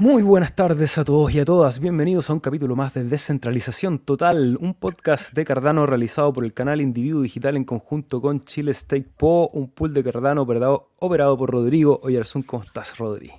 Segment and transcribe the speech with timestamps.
[0.00, 1.80] Muy buenas tardes a todos y a todas.
[1.80, 6.54] Bienvenidos a un capítulo más de Descentralización Total, un podcast de Cardano realizado por el
[6.54, 11.50] canal Individuo Digital en conjunto con Chile Stake Po, un pool de Cardano operado, por
[11.50, 12.42] Rodrigo Oyarzún.
[12.42, 13.32] ¿Cómo estás, Rodri?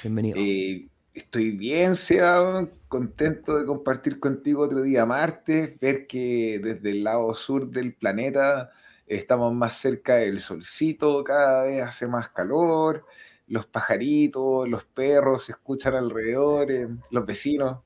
[0.00, 0.38] Bienvenido.
[0.38, 7.02] Eh, estoy bien, Seba, contento de compartir contigo otro día martes, ver que desde el
[7.02, 8.70] lado sur del planeta
[9.08, 13.04] estamos más cerca del solcito, cada vez hace más calor
[13.48, 17.78] los pajaritos, los perros se escuchan alrededor, eh, los vecinos.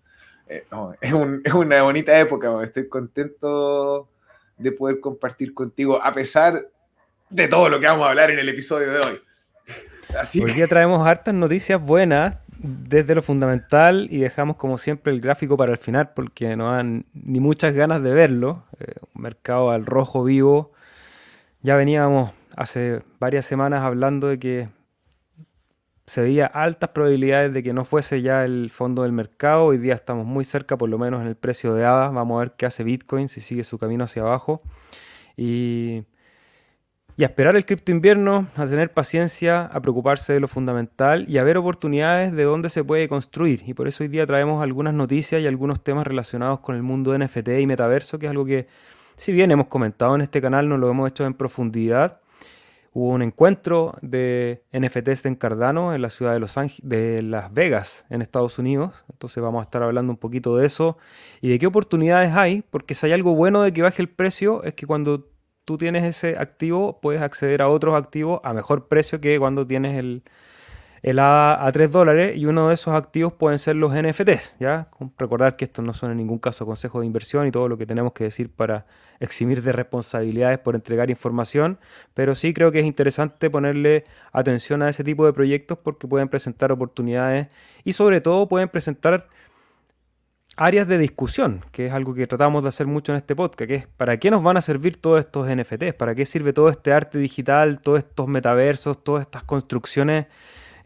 [0.48, 0.64] Eh,
[1.00, 4.08] es, una bonita época, estoy contento
[4.58, 6.68] de poder compartir contigo, a pesar
[7.28, 9.20] de todo lo que vamos a hablar en el episodio de hoy.
[10.18, 15.20] Así hoy día traemos hartas noticias buenas desde lo fundamental y dejamos como siempre el
[15.20, 18.64] gráfico para el final porque no dan ni muchas ganas de verlo.
[18.80, 20.72] Eh, un mercado al rojo vivo.
[21.62, 24.68] Ya veníamos hace varias semanas hablando de que
[26.10, 29.66] se veía altas probabilidades de que no fuese ya el fondo del mercado.
[29.66, 32.08] Hoy día estamos muy cerca, por lo menos en el precio de ADA.
[32.08, 34.60] Vamos a ver qué hace Bitcoin, si sigue su camino hacia abajo.
[35.36, 36.02] Y,
[37.16, 41.38] y a esperar el cripto invierno, a tener paciencia, a preocuparse de lo fundamental y
[41.38, 43.62] a ver oportunidades de dónde se puede construir.
[43.66, 47.12] Y por eso hoy día traemos algunas noticias y algunos temas relacionados con el mundo
[47.12, 48.66] de NFT y metaverso, que es algo que,
[49.14, 52.19] si bien hemos comentado en este canal, no lo hemos hecho en profundidad
[52.92, 58.06] hubo un encuentro de NFTs en Cardano en la ciudad de, Los de Las Vegas,
[58.10, 58.92] en Estados Unidos.
[59.10, 60.98] Entonces vamos a estar hablando un poquito de eso
[61.40, 64.62] y de qué oportunidades hay, porque si hay algo bueno de que baje el precio
[64.64, 65.28] es que cuando
[65.64, 69.96] tú tienes ese activo puedes acceder a otros activos a mejor precio que cuando tienes
[69.96, 70.24] el,
[71.02, 74.56] el A a 3 dólares y uno de esos activos pueden ser los NFTs.
[74.58, 74.88] ¿ya?
[75.18, 77.86] Recordar que estos no son en ningún caso consejos de inversión y todo lo que
[77.86, 78.86] tenemos que decir para
[79.18, 81.78] eximir de responsabilidades por entregar información,
[82.14, 86.28] pero sí creo que es interesante ponerle atención a ese tipo de proyectos porque pueden
[86.28, 87.48] presentar oportunidades
[87.84, 89.28] y sobre todo pueden presentar
[90.56, 94.18] áreas de discusión, que es algo que tratamos de hacer mucho en este podcast, para
[94.18, 97.80] qué nos van a servir todos estos NFTs, para qué sirve todo este arte digital,
[97.80, 100.26] todos estos metaversos, todas estas construcciones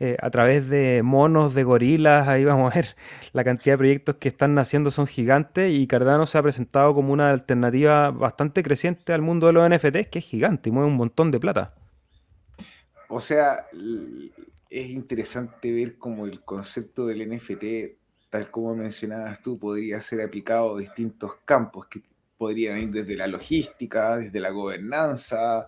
[0.05, 2.95] eh, a través de monos, de gorilas, ahí vamos a ver
[3.33, 7.13] la cantidad de proyectos que están naciendo son gigantes y Cardano se ha presentado como
[7.13, 10.97] una alternativa bastante creciente al mundo de los NFTs, que es gigante y mueve un
[10.97, 11.75] montón de plata.
[13.09, 13.67] O sea,
[14.69, 17.65] es interesante ver cómo el concepto del NFT,
[18.29, 22.03] tal como mencionabas tú, podría ser aplicado a distintos campos que
[22.37, 25.67] podrían ir desde la logística, desde la gobernanza,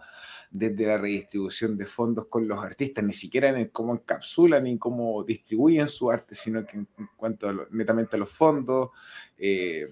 [0.59, 5.23] desde la redistribución de fondos con los artistas, ni siquiera en cómo encapsulan ni cómo
[5.25, 8.91] distribuyen su arte, sino que en, cuanto netamente a los fondos,
[9.37, 9.89] eh,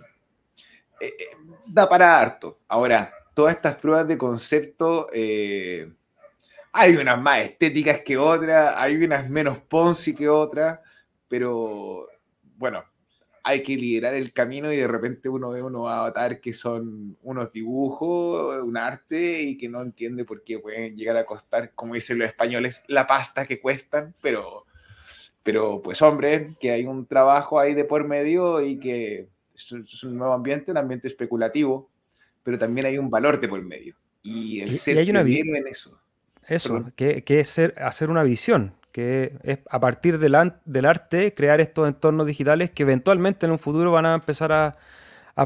[1.00, 1.36] eh, eh,
[1.66, 2.60] da para harto.
[2.68, 9.58] Ahora, todas estas pruebas de concepto, hay unas más estéticas que otras, hay unas menos
[9.58, 10.80] Ponzi que otras,
[11.28, 12.08] pero
[12.56, 12.84] bueno,
[13.46, 17.52] hay que liderar el camino y de repente uno ve unos avatar que son unos
[17.52, 22.18] dibujos, un arte y que no entiende por qué pueden llegar a costar, como dicen
[22.18, 24.64] los españoles, la pasta que cuestan, pero,
[25.42, 30.16] pero pues hombre, que hay un trabajo ahí de por medio y que es un
[30.16, 31.90] nuevo ambiente, un ambiente especulativo,
[32.42, 33.94] pero también hay un valor de por medio.
[34.22, 36.00] Y el ser hay una en eso.
[36.48, 41.60] Eso, que, que, es ser, hacer una visión, que es a partir del, arte crear
[41.60, 44.76] estos entornos digitales que eventualmente en un futuro van a empezar a,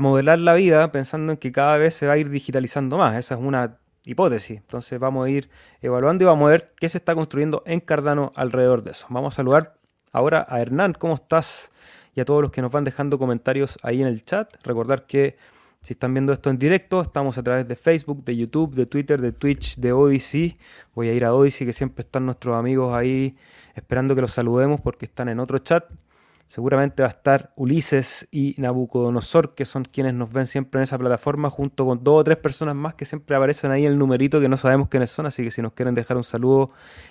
[0.01, 3.17] modelar la vida pensando en que cada vez se va a ir digitalizando más.
[3.17, 4.59] Esa es una hipótesis.
[4.59, 5.49] Entonces vamos a ir
[5.81, 9.07] evaluando y vamos a ver qué se está construyendo en Cardano alrededor de eso.
[9.09, 9.77] Vamos a saludar
[10.13, 11.73] ahora a Hernán, ¿cómo estás?
[12.15, 14.55] Y a todos los que nos van dejando comentarios ahí en el chat.
[14.63, 15.39] Recordar que
[15.89, 19.23] si están viendo esto en directo, estamos a través de Facebook, de YouTube, de Twitter,
[19.23, 20.59] de Twitch, de Odyssey.
[20.95, 23.35] Voy a ir a Odyssey, que siempre están nuestros amigos ahí
[23.75, 25.87] esperando que los saludemos porque están en otro chat.
[26.49, 30.97] Seguramente va a estar Ulises y Nabucodonosor, que son quienes nos ven siempre en esa
[30.97, 34.41] plataforma, junto con dos o tres personas más que siempre aparecen ahí en el numerito
[34.41, 35.27] que no sabemos quiénes son.
[35.27, 36.71] Así que si nos quieren dejar un saludo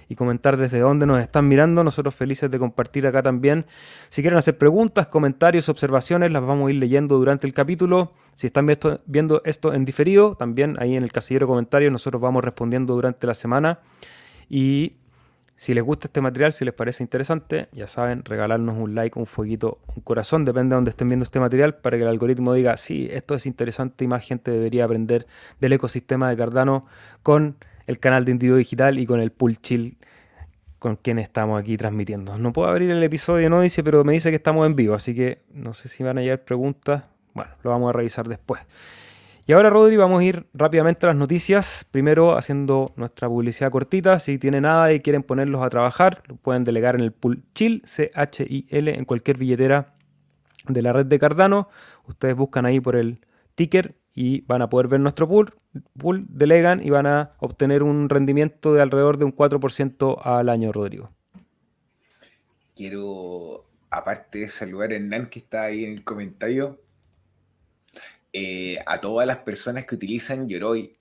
[0.09, 3.67] y comentar desde dónde nos están mirando, nosotros felices de compartir acá también.
[4.09, 8.13] Si quieren hacer preguntas, comentarios, observaciones, las vamos a ir leyendo durante el capítulo.
[8.33, 8.67] Si están
[9.05, 13.27] viendo esto en diferido, también ahí en el casillero de comentarios nosotros vamos respondiendo durante
[13.27, 13.81] la semana.
[14.49, 14.93] Y
[15.57, 19.25] si les gusta este material, si les parece interesante, ya saben, regalarnos un like, un
[19.25, 22.77] fueguito, un corazón, depende de donde estén viendo este material, para que el algoritmo diga,
[22.77, 25.25] sí, esto es interesante y más gente debería aprender
[25.59, 26.85] del ecosistema de Cardano
[27.23, 27.57] con
[27.87, 29.97] el canal de Individuo Digital y con el Pool Chill
[30.77, 32.37] con quien estamos aquí transmitiendo.
[32.37, 35.15] No puedo abrir el episodio, no dice, pero me dice que estamos en vivo, así
[35.15, 37.03] que no sé si van a llegar preguntas.
[37.33, 38.61] Bueno, lo vamos a revisar después.
[39.49, 41.85] Y ahora, Rodri, vamos a ir rápidamente a las noticias.
[41.89, 44.19] Primero, haciendo nuestra publicidad cortita.
[44.19, 47.81] Si tienen nada y quieren ponerlos a trabajar, lo pueden delegar en el pool Chill,
[47.85, 49.95] C-H-I-L, en cualquier billetera
[50.67, 51.69] de la red de Cardano.
[52.07, 53.21] Ustedes buscan ahí por el
[53.55, 55.53] ticker y van a poder ver nuestro pool.
[55.97, 60.73] Pool delegan y van a obtener un rendimiento de alrededor de un 4% al año,
[60.73, 61.09] Rodrigo.
[62.75, 66.81] Quiero, aparte de saludar a Hernán que está ahí en el comentario,
[68.33, 70.97] eh, a todas las personas que utilizan Yoroi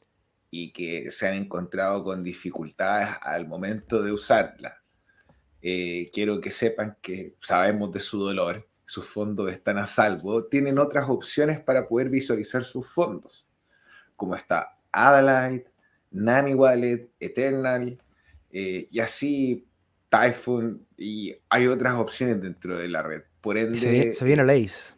[0.50, 4.78] y que se han encontrado con dificultades al momento de usarla.
[5.60, 10.44] Eh, quiero que sepan que sabemos de su dolor, sus fondos están a salvo.
[10.44, 13.46] Tienen otras opciones para poder visualizar sus fondos,
[14.14, 15.70] como está Adalite,
[16.12, 17.98] Nami Wallet, Eternal,
[18.50, 19.66] eh, y así
[20.08, 23.22] Typhoon, y hay otras opciones dentro de la red.
[23.40, 24.94] Por ende, se, se viene Lace.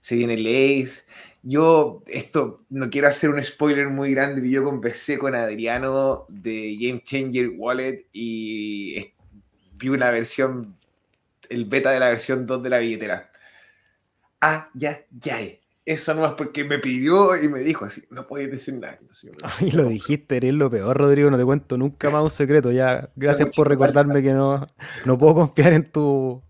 [0.00, 1.04] Se viene Lace.
[1.46, 6.74] Yo, esto, no quiero hacer un spoiler muy grande, pero yo conversé con Adriano de
[6.80, 9.12] Game Changer Wallet y
[9.74, 10.74] vi una versión,
[11.50, 13.30] el beta de la versión 2 de la billetera.
[14.40, 15.38] Ah, ya, ya.
[15.84, 18.98] Eso no es porque me pidió y me dijo así, no puedes decir nada.
[19.60, 22.72] Y lo dijiste, eres lo peor, Rodrigo, no te cuento nunca más un secreto.
[22.72, 24.66] Ya, gracias por recordarme que no,
[25.04, 26.42] no puedo confiar en tu,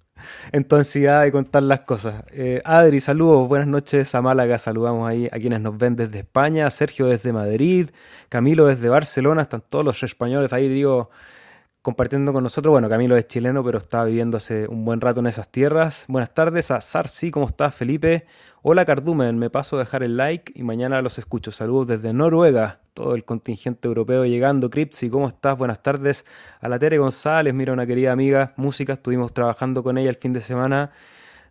[0.52, 2.24] en tu ansiedad de contar las cosas.
[2.32, 6.68] Eh, Adri, saludos, buenas noches a Málaga, saludamos ahí a quienes nos ven desde España,
[6.70, 7.90] Sergio desde Madrid,
[8.28, 11.10] Camilo desde Barcelona, están todos los españoles ahí, digo,
[11.84, 12.72] compartiendo con nosotros.
[12.72, 16.06] Bueno, Camilo es chileno, pero está viviendo hace un buen rato en esas tierras.
[16.08, 18.24] Buenas tardes a Sarsi, ¿cómo estás, Felipe?
[18.62, 21.52] Hola, Cardumen, me paso a dejar el like y mañana los escucho.
[21.52, 24.70] Saludos desde Noruega, todo el contingente europeo llegando.
[24.70, 25.58] Cripsy, ¿cómo estás?
[25.58, 26.24] Buenas tardes.
[26.62, 30.32] A la Tere González, mira, una querida amiga, música, estuvimos trabajando con ella el fin
[30.32, 30.90] de semana.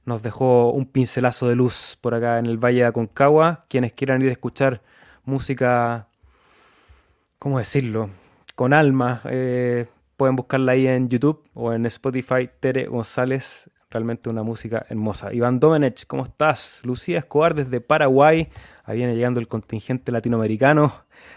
[0.03, 3.65] Nos dejó un pincelazo de luz por acá en el Valle de Aconcagua.
[3.69, 4.81] Quienes quieran ir a escuchar
[5.25, 6.07] música,
[7.37, 8.09] ¿cómo decirlo?
[8.55, 9.85] Con alma, eh,
[10.23, 15.33] pueden buscarla ahí en YouTube o en Spotify, Tere González, realmente una música hermosa.
[15.33, 16.79] Iván Domenech, ¿cómo estás?
[16.85, 18.47] Lucía Escobar desde Paraguay,
[18.85, 20.93] ahí viene llegando el contingente latinoamericano.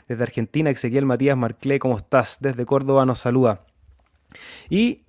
[0.06, 2.36] Desde Argentina, Ezequiel Matías Marclé, ¿cómo estás?
[2.38, 3.66] Desde Córdoba nos saluda.
[4.70, 5.02] Y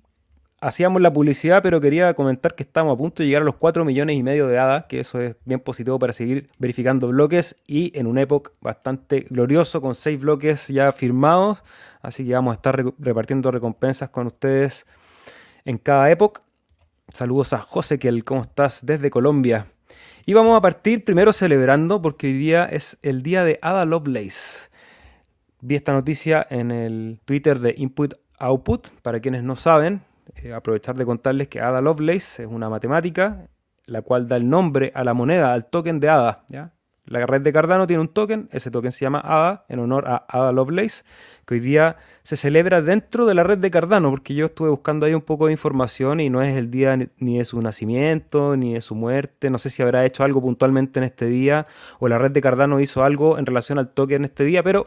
[0.60, 3.84] hacíamos la publicidad, pero quería comentar que estamos a punto de llegar a los 4
[3.84, 7.96] millones y medio de hadas, que eso es bien positivo para seguir verificando bloques y
[7.98, 11.62] en un época bastante glorioso con 6 bloques ya firmados.
[12.02, 14.86] Así que vamos a estar repartiendo recompensas con ustedes
[15.64, 16.42] en cada época.
[17.12, 18.84] Saludos a José Kel, ¿cómo estás?
[18.84, 19.66] Desde Colombia.
[20.26, 24.68] Y vamos a partir primero celebrando porque hoy día es el día de Ada Lovelace.
[25.60, 28.88] Vi esta noticia en el Twitter de Input Output.
[29.00, 30.02] Para quienes no saben,
[30.36, 33.48] eh, aprovechar de contarles que Ada Lovelace es una matemática
[33.88, 36.44] la cual da el nombre a la moneda, al token de Ada.
[36.48, 36.72] ¿ya?
[37.06, 40.26] La red de Cardano tiene un token, ese token se llama ADA, en honor a
[40.28, 41.04] Ada Lovelace,
[41.46, 45.06] que hoy día se celebra dentro de la red de Cardano, porque yo estuve buscando
[45.06, 48.74] ahí un poco de información y no es el día ni de su nacimiento, ni
[48.74, 51.66] de su muerte, no sé si habrá hecho algo puntualmente en este día,
[51.98, 54.86] o la red de Cardano hizo algo en relación al token en este día, pero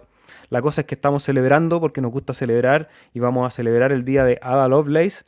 [0.51, 4.05] la cosa es que estamos celebrando porque nos gusta celebrar y vamos a celebrar el
[4.05, 5.23] día de Ada Lovelace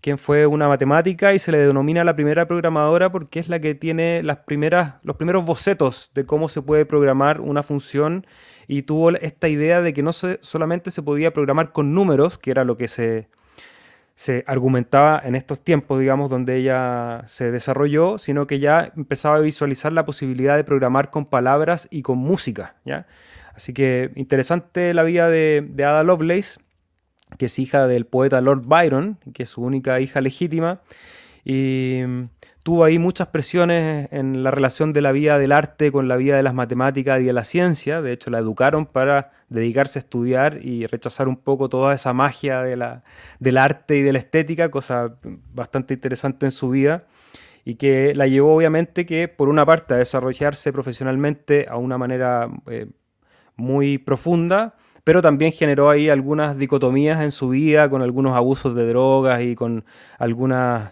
[0.00, 3.74] quien fue una matemática y se le denomina la primera programadora porque es la que
[3.74, 8.26] tiene las primeras, los primeros bocetos de cómo se puede programar una función
[8.68, 12.64] y tuvo esta idea de que no solamente se podía programar con números, que era
[12.64, 13.28] lo que se,
[14.14, 19.40] se argumentaba en estos tiempos, digamos, donde ella se desarrolló, sino que ya empezaba a
[19.40, 23.06] visualizar la posibilidad de programar con palabras y con música, ¿ya?
[23.58, 26.60] Así que interesante la vida de, Ada Lovelace
[27.38, 30.80] que es hija del poeta Lord Byron, que es su única hija legítima,
[31.44, 32.28] y mm,
[32.62, 36.36] tuvo ahí muchas presiones en la relación de la vida del arte con la vida
[36.36, 40.64] de las matemáticas y de la ciencia, de hecho la educaron para dedicarse a estudiar
[40.64, 43.02] y rechazar un poco toda esa magia de la,
[43.40, 45.16] del arte y de la estética, cosa
[45.52, 47.08] bastante interesante en su vida
[47.68, 52.48] y que la llevó obviamente que por una parte a desarrollarse profesionalmente a una manera
[52.70, 52.86] eh,
[53.58, 54.74] muy profunda,
[55.04, 59.54] pero también generó ahí algunas dicotomías en su vida con algunos abusos de drogas y
[59.54, 59.84] con
[60.18, 60.82] algunos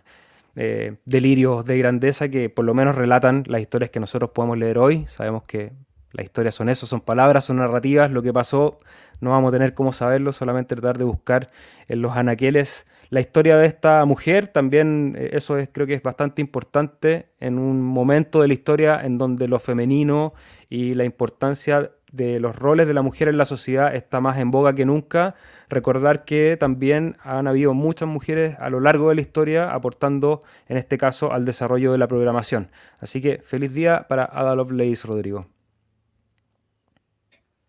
[0.56, 4.78] eh, delirios de grandeza que por lo menos relatan las historias que nosotros podemos leer
[4.78, 5.06] hoy.
[5.08, 5.72] Sabemos que
[6.12, 8.78] las historias son eso, son palabras, son narrativas, lo que pasó
[9.20, 11.50] no vamos a tener cómo saberlo, solamente tratar de buscar
[11.88, 16.02] en los anaqueles la historia de esta mujer, también eh, eso es, creo que es
[16.02, 20.34] bastante importante en un momento de la historia en donde lo femenino
[20.68, 24.50] y la importancia de los roles de la mujer en la sociedad está más en
[24.50, 25.34] boga que nunca.
[25.68, 30.76] Recordar que también han habido muchas mujeres a lo largo de la historia aportando, en
[30.76, 32.70] este caso, al desarrollo de la programación.
[32.98, 35.46] Así que feliz día para Ada Lovelace, Rodrigo.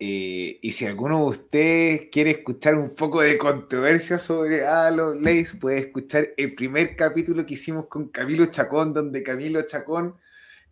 [0.00, 5.56] Eh, y si alguno de ustedes quiere escuchar un poco de controversia sobre Ada Lace,
[5.60, 10.14] puede escuchar el primer capítulo que hicimos con Camilo Chacón, donde Camilo Chacón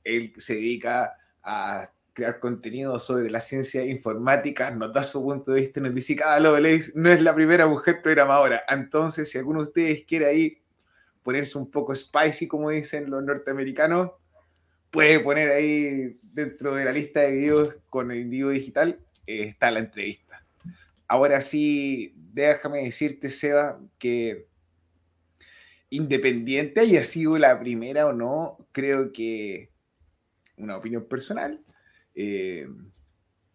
[0.04, 5.60] él se dedica a crear contenido sobre la ciencia informática, nos da su punto de
[5.60, 8.62] vista nos dice Ada Lovelace no es la primera mujer programadora.
[8.70, 10.58] Entonces, si alguno de ustedes quiere ahí
[11.22, 14.12] ponerse un poco spicy, como dicen los norteamericanos,
[14.90, 19.80] puede poner ahí dentro de la lista de videos con el individuo digital está la
[19.80, 20.42] entrevista.
[21.08, 24.46] Ahora sí, déjame decirte, Seba, que
[25.90, 29.68] independiente haya sido la primera o no, creo que
[30.56, 31.60] una opinión personal.
[32.16, 32.66] Eh,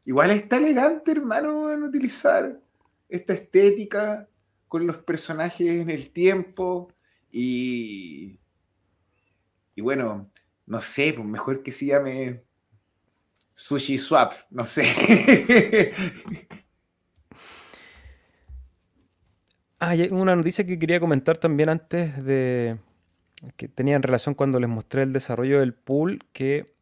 [0.06, 2.60] igual está elegante, hermano, en utilizar
[3.10, 4.30] esta estética
[4.68, 6.94] con los personajes en el tiempo
[7.32, 8.40] y,
[9.76, 10.30] y bueno,
[10.68, 12.44] no sé, pues mejor que se llame
[13.56, 14.86] Sushi Swap, no sé.
[19.80, 22.78] ah, hay una noticia que quería comentar también antes de
[23.58, 26.74] que tenía en relación cuando les mostré el desarrollo del pool, que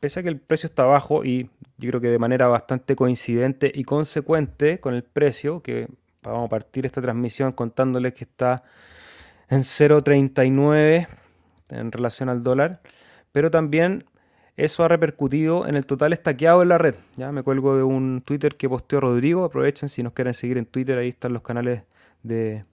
[0.00, 3.70] pese a que el precio está bajo y yo creo que de manera bastante coincidente
[3.74, 5.88] y consecuente con el precio, que
[6.22, 8.64] vamos a partir esta transmisión contándoles que está
[9.48, 11.08] en 0.39
[11.70, 12.80] en relación al dólar,
[13.32, 14.04] pero también
[14.56, 16.96] eso ha repercutido en el total estaqueado en la red.
[17.16, 19.44] Ya me cuelgo de un Twitter que posteó Rodrigo.
[19.44, 21.82] Aprovechen si nos quieren seguir en Twitter, ahí están los canales
[22.24, 22.64] de.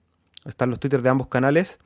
[0.44, 1.78] están los Twitter de ambos canales.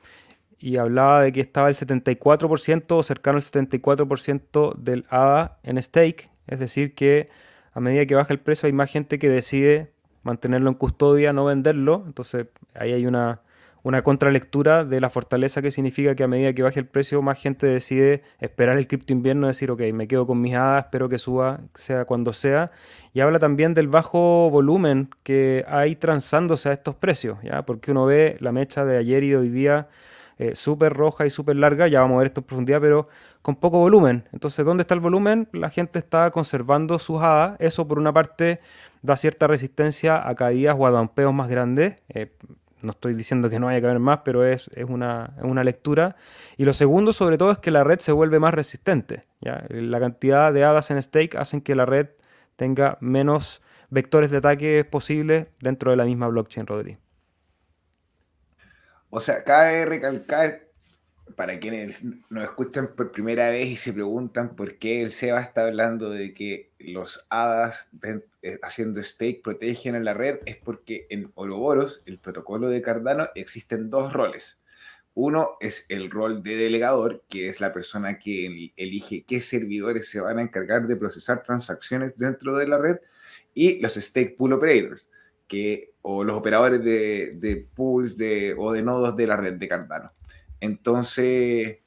[0.61, 6.29] Y hablaba de que estaba el 74% o cercano al 74% del ADA en stake.
[6.47, 7.29] Es decir, que
[7.73, 9.91] a medida que baja el precio hay más gente que decide
[10.23, 12.03] mantenerlo en custodia, no venderlo.
[12.05, 13.41] Entonces ahí hay una,
[13.83, 17.39] una contralectura de la fortaleza que significa que a medida que baje el precio, más
[17.39, 21.17] gente decide esperar el cripto invierno, decir, ok, me quedo con mis hadas, espero que
[21.17, 22.71] suba, sea cuando sea.
[23.13, 27.65] Y habla también del bajo volumen que hay transándose a estos precios, ¿ya?
[27.65, 29.87] Porque uno ve la mecha de ayer y hoy día
[30.37, 33.07] eh, súper roja y súper larga, ya vamos a ver esto en profundidad, pero
[33.41, 34.27] con poco volumen.
[34.31, 35.47] Entonces, ¿dónde está el volumen?
[35.51, 37.55] La gente está conservando sus hadas.
[37.59, 38.59] Eso, por una parte,
[39.01, 41.95] da cierta resistencia a caídas o a dampeos más grandes.
[42.09, 42.31] Eh,
[42.81, 45.33] no estoy diciendo que no haya que haber más, pero es, una,
[45.63, 46.15] lectura.
[46.57, 49.25] Y lo segundo, sobre todo, es que la red se vuelve más resistente.
[49.41, 52.09] La cantidad de hadas en stake hacen que la red
[52.55, 56.97] tenga menos vectores de ataque posibles dentro de la misma blockchain, Rodri.
[59.11, 60.67] O sea, cabe recalcar
[61.35, 65.67] para quienes nos escuchan por primera vez y se preguntan por qué el SEBA está
[65.67, 67.89] hablando de que los hadas
[68.41, 73.27] eh, haciendo stake protegen a la red, es porque en Ouroboros, el protocolo de Cardano,
[73.35, 74.59] existen dos roles.
[75.13, 80.21] Uno es el rol de delegador, que es la persona que elige qué servidores se
[80.21, 82.97] van a encargar de procesar transacciones dentro de la red,
[83.53, 85.09] y los stake pool operators,
[85.49, 90.11] que, o los operadores de, pools de, o de nodos de la red de Cardano.
[90.59, 91.79] Entonces,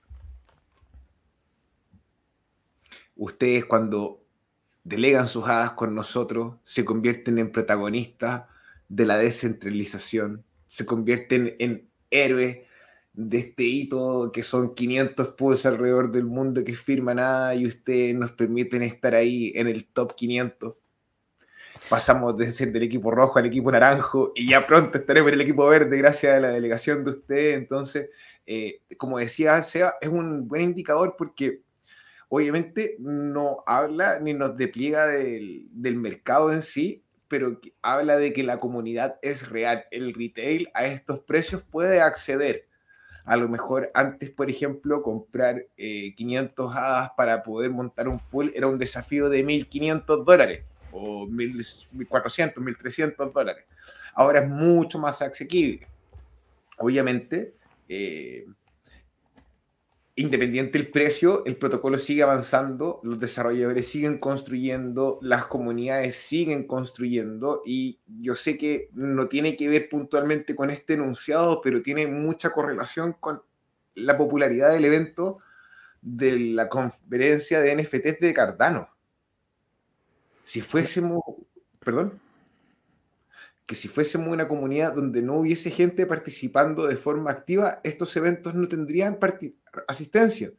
[3.17, 4.25] ustedes cuando
[4.83, 8.45] delegan sus hadas con nosotros, se convierten en protagonistas
[8.89, 12.59] de la descentralización, se convierten en héroes
[13.15, 18.15] de este hito que son 500 pools alrededor del mundo que firman nada y ustedes
[18.15, 20.75] nos permiten estar ahí en el top 500.
[21.89, 25.41] Pasamos de ser del equipo rojo al equipo naranjo y ya pronto estaremos en el
[25.43, 27.57] equipo verde gracias a la delegación de ustedes.
[27.57, 28.09] Entonces,
[28.47, 31.61] eh, como decía Seba, es un buen indicador porque
[32.29, 38.61] obviamente no habla ni nos despliega del, mercado en sí, pero habla de que la
[38.61, 39.85] comunidad es real.
[39.91, 42.67] El retail a estos precios puede acceder.
[43.27, 48.53] A lo mejor antes, por ejemplo, comprar 500 eh, hadas para poder montar un pool
[48.55, 50.65] era un desafío de 1.500 dólares
[50.95, 53.65] o 1.400, 1.300 dólares.
[54.15, 55.87] Ahora es mucho más asequible.
[56.79, 57.55] Obviamente,
[57.89, 58.47] eh,
[60.17, 67.63] independiente del precio, el protocolo sigue avanzando, los desarrolladores siguen construyendo, las comunidades siguen construyendo
[67.67, 72.51] y yo sé que no tiene que ver puntualmente con este enunciado, pero tiene mucha
[72.51, 73.43] correlación con
[73.97, 75.39] la popularidad del evento
[76.01, 78.94] de la conferencia de NFTs de Cardano.
[80.45, 81.21] Si fuésemos,
[81.81, 82.21] perdón
[83.67, 88.55] que si fuésemos una comunidad donde no hubiese gente participando de forma activa, estos eventos
[88.55, 89.19] no tendrían
[89.89, 90.53] asistencia.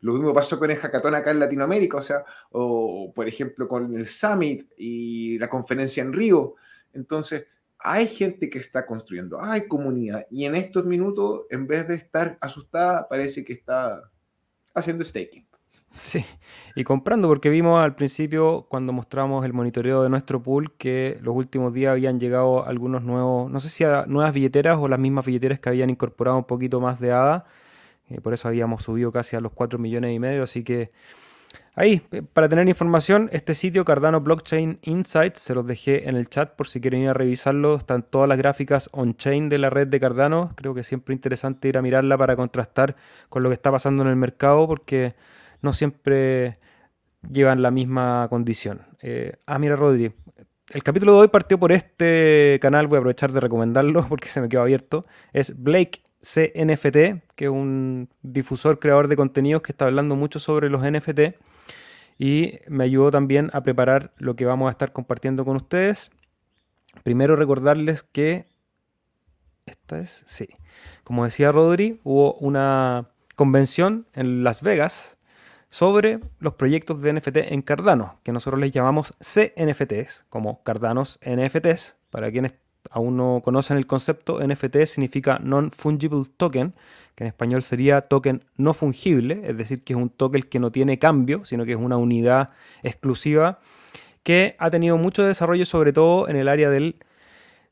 [0.00, 3.94] Lo mismo pasó con el hackathon acá en Latinoamérica, o sea, o por ejemplo con
[3.96, 6.56] el Summit y la conferencia en Río.
[6.92, 7.46] Entonces,
[7.78, 12.36] hay gente que está construyendo, hay comunidad, y en estos minutos, en vez de estar
[12.40, 14.10] asustada, parece que está
[14.74, 15.46] haciendo staking.
[16.00, 16.24] Sí,
[16.74, 21.36] y comprando, porque vimos al principio, cuando mostramos el monitoreo de nuestro pool, que los
[21.36, 25.26] últimos días habían llegado algunos nuevos, no sé si a nuevas billeteras o las mismas
[25.26, 27.44] billeteras que habían incorporado un poquito más de ADA.
[28.08, 30.90] y por eso habíamos subido casi a los 4 millones y medio, así que
[31.74, 36.28] Ahí, eh, para tener información, este sitio Cardano Blockchain Insights, se los dejé en el
[36.28, 37.76] chat por si quieren ir a revisarlo.
[37.76, 40.52] Están todas las gráficas on-chain de la red de Cardano.
[40.54, 42.96] Creo que es siempre interesante ir a mirarla para contrastar
[43.30, 45.14] con lo que está pasando en el mercado porque
[45.62, 46.58] no siempre
[47.30, 48.82] llevan la misma condición.
[49.00, 50.12] Eh, ah, mira, Rodri.
[50.68, 54.40] El capítulo de hoy partió por este canal, voy a aprovechar de recomendarlo porque se
[54.40, 55.04] me quedó abierto.
[55.32, 60.70] Es Blake CNFT, que es un difusor, creador de contenidos que está hablando mucho sobre
[60.70, 61.36] los NFT
[62.18, 66.10] y me ayudó también a preparar lo que vamos a estar compartiendo con ustedes.
[67.02, 68.46] Primero recordarles que
[69.66, 70.48] esta es, sí,
[71.04, 75.18] como decía Rodri, hubo una convención en Las Vegas
[75.72, 81.96] sobre los proyectos de NFT en Cardano, que nosotros les llamamos CNFTs, como Cardanos NFTs,
[82.10, 82.52] para quienes
[82.90, 86.74] aún no conocen el concepto, NFT significa Non-Fungible Token,
[87.14, 90.70] que en español sería token no fungible, es decir, que es un token que no
[90.70, 92.50] tiene cambio, sino que es una unidad
[92.82, 93.58] exclusiva,
[94.22, 96.96] que ha tenido mucho desarrollo sobre todo en el área del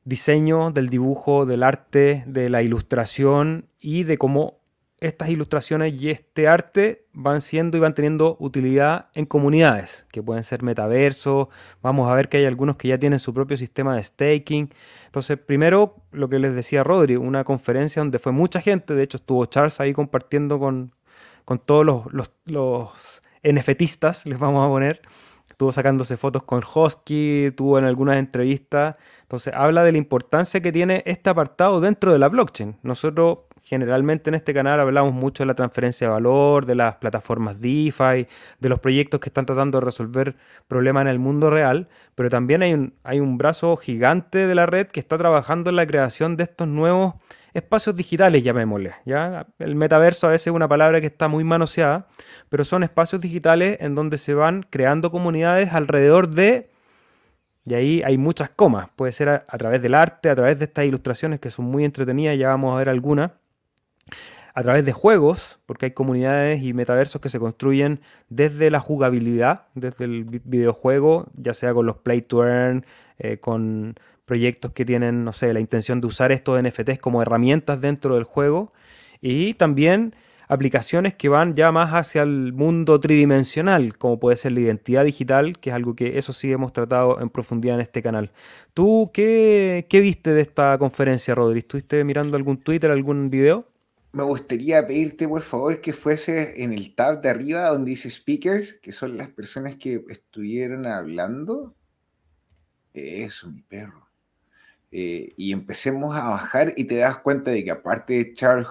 [0.05, 4.60] diseño, del dibujo, del arte, de la ilustración y de cómo
[5.01, 10.45] estas ilustraciones y este arte van siendo y van teniendo utilidad en comunidades, que pueden
[10.45, 11.49] ser metaversos.
[11.83, 14.71] Vamos a ver que hay algunos que ya tienen su propio sistema de staking.
[15.07, 19.17] Entonces, primero, lo que les decía Rodri, una conferencia donde fue mucha gente, de hecho
[19.17, 20.93] estuvo Charles ahí compartiendo con,
[21.65, 25.01] todos los, los, los NFTistas, les vamos a poner.
[25.49, 28.97] Estuvo sacándose fotos con Hosky, tuvo en algunas entrevistas.
[29.23, 32.79] Entonces, habla de la importancia que tiene este apartado dentro de la blockchain.
[32.83, 37.61] Nosotros Generalmente en este canal hablamos mucho de la transferencia de valor, de las plataformas
[37.61, 38.27] DeFi,
[38.59, 40.37] de los proyectos que están tratando de resolver
[40.67, 44.67] problemas en el mundo real, pero también hay un, hay un brazo gigante de la
[44.67, 47.15] red que está trabajando en la creación de estos nuevos
[47.53, 48.95] espacios digitales, llamémosle.
[49.05, 49.47] ¿ya?
[49.59, 52.07] El metaverso a veces es una palabra que está muy manoseada,
[52.49, 56.71] pero son espacios digitales en donde se van creando comunidades alrededor de...
[57.67, 58.89] Y ahí hay muchas comas.
[58.97, 61.85] Puede ser a, a través del arte, a través de estas ilustraciones que son muy
[61.85, 63.33] entretenidas, ya vamos a ver algunas
[64.55, 69.67] a través de juegos, porque hay comunidades y metaversos que se construyen desde la jugabilidad,
[69.75, 72.85] desde el videojuego, ya sea con los play to earn,
[73.19, 77.81] eh, con proyectos que tienen, no sé, la intención de usar estos NFTs como herramientas
[77.81, 78.73] dentro del juego,
[79.21, 80.15] y también
[80.49, 85.59] aplicaciones que van ya más hacia el mundo tridimensional, como puede ser la identidad digital,
[85.59, 88.33] que es algo que eso sí hemos tratado en profundidad en este canal.
[88.75, 91.61] ¿Tú qué, qué viste de esta conferencia, Rodri?
[91.61, 93.70] ¿Estuviste mirando algún Twitter, algún video?
[94.13, 98.75] Me gustaría pedirte por favor que fuese en el tab de arriba donde dice speakers,
[98.75, 101.75] que son las personas que estuvieron hablando.
[102.93, 104.09] Eso, mi perro.
[104.91, 108.67] Eh, y empecemos a bajar y te das cuenta de que aparte de Charles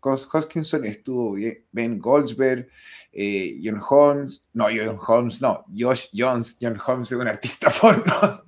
[0.00, 1.36] Hoskinson estuvo
[1.70, 2.68] Ben Goldsberg,
[3.12, 8.42] eh, John Holmes, no, John Holmes, no, Josh Jones, John Holmes es un artista porno.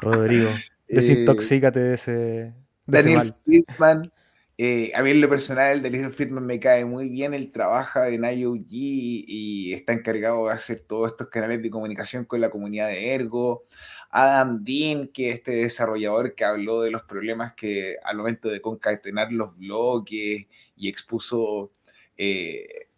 [0.00, 0.50] Rodrigo,
[0.86, 2.54] desintoxícate de ese, de
[2.86, 4.12] Daniel Friedman,
[4.58, 8.24] eh, a mí en lo personal, Daniel Friedman me cae muy bien, él trabaja en
[8.24, 13.14] IOG y está encargado de hacer todos estos canales de comunicación con la comunidad de
[13.14, 13.64] Ergo.
[14.10, 18.60] Adam Dean, que es este desarrollador que habló de los problemas que al momento de
[18.62, 21.72] concatenar los bloques y expuso
[22.16, 22.88] eh,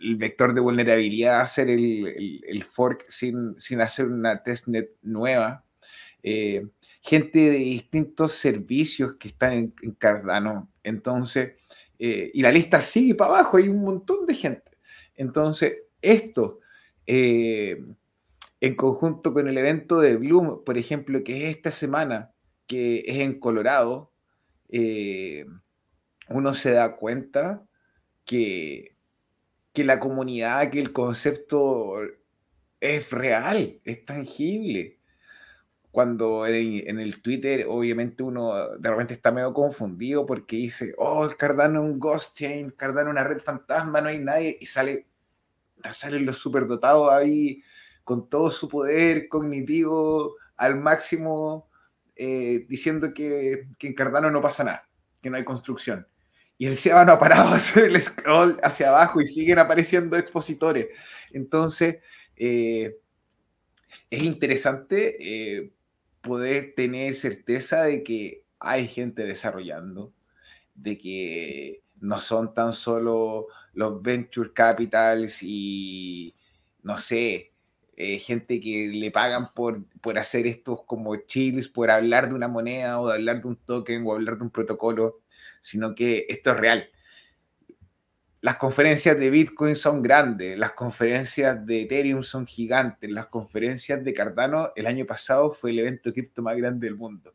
[0.00, 5.64] el vector de vulnerabilidad, hacer el, fork sin, sin, hacer una testnet nueva.
[6.22, 6.66] Eh,
[7.02, 10.70] gente de distintos servicios que están en, Cardano.
[10.84, 11.54] Entonces,
[11.98, 14.72] eh, y la lista sigue para abajo, hay un montón de gente.
[15.16, 16.60] Entonces, esto,
[17.06, 17.82] eh,
[18.60, 22.32] en conjunto con el evento de Bloom, por ejemplo, que es esta semana,
[22.66, 24.12] que es en Colorado,
[24.68, 25.46] eh,
[26.28, 27.66] uno se da cuenta
[28.24, 28.96] que,
[29.72, 31.94] que la comunidad, que el concepto
[32.80, 34.98] es real, es tangible
[35.94, 41.84] cuando en, el Twitter obviamente uno de repente está medio confundido porque dice, oh, Cardano
[41.84, 45.06] es un ghost chain, Cardano es una red fantasma, no hay nadie, y sale,
[45.92, 47.62] salen los superdotados ahí
[48.02, 51.70] con todo su poder cognitivo al máximo,
[52.16, 54.88] eh, diciendo que, en Cardano no pasa nada,
[55.22, 56.08] que no hay construcción.
[56.58, 60.16] Y el Seba no ha parado a hacer el scroll hacia abajo y siguen apareciendo
[60.16, 60.88] expositores.
[61.30, 61.98] Entonces,
[62.34, 62.96] eh,
[64.10, 65.73] es interesante eh,
[66.24, 70.12] poder tener certeza de que hay gente desarrollando,
[70.74, 76.34] de que no son tan solo los venture capitals y,
[76.82, 77.52] no sé,
[77.96, 82.48] eh, gente que le pagan por, por hacer estos como chills, por hablar de una
[82.48, 85.20] moneda o de hablar de un token o hablar de un protocolo,
[85.60, 86.88] sino que esto es real.
[88.44, 94.12] Las conferencias de Bitcoin son grandes, las conferencias de Ethereum son gigantes, las conferencias de
[94.12, 97.32] Cardano el año pasado fue el evento cripto más grande del mundo.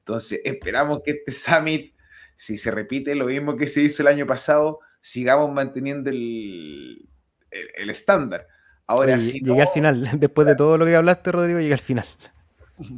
[0.00, 1.94] Entonces, esperamos que este summit,
[2.34, 7.08] si se repite lo mismo que se hizo el año pasado, sigamos manteniendo el,
[7.52, 8.48] estándar.
[8.84, 9.40] Ahora sí.
[9.40, 12.06] llegué al final, después de todo lo que hablaste, Rodrigo, llegué al final.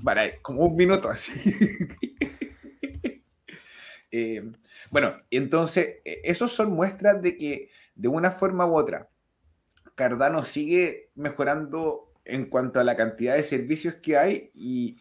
[0.02, 1.34] Para, como un minuto así.
[4.12, 4.50] eh,
[4.90, 9.08] bueno, entonces, e, esos son muestras de que de una forma u otra,
[9.94, 14.98] Cardano sigue mejorando en cuanto a la cantidad de servicios que hay y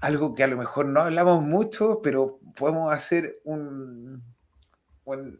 [0.00, 4.22] algo que a lo mejor no hablamos mucho, pero podemos hacer un,
[5.04, 5.36] una,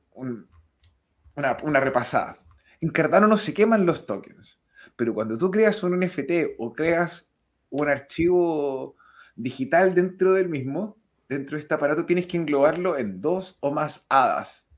[1.63, 2.39] una repasada.
[2.81, 4.61] En Cardano no se queman los tokens,
[4.97, 7.27] pero cuando tú creas un NFT o creas
[7.71, 8.97] un archivo
[9.37, 11.00] digital dentro del mismo,
[11.31, 14.69] dentro de este aparato tienes que englobarlo en dos o más hadas.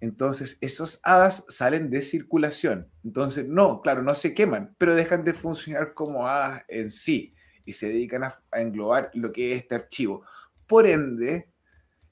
[0.00, 2.90] Entonces, esos hadas salen de circulación.
[3.04, 7.32] Entonces, no, claro, no se queman, pero dejan de funcionar como hadas en sí
[7.64, 10.26] y se dedican a, englobar lo que es este archivo.
[10.66, 11.48] Por ende,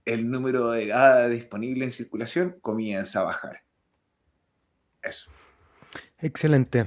[0.04, 3.64] el número de hadas disponible en circulación comienza a bajar.
[5.02, 5.28] Eso.
[6.20, 6.86] Excelente.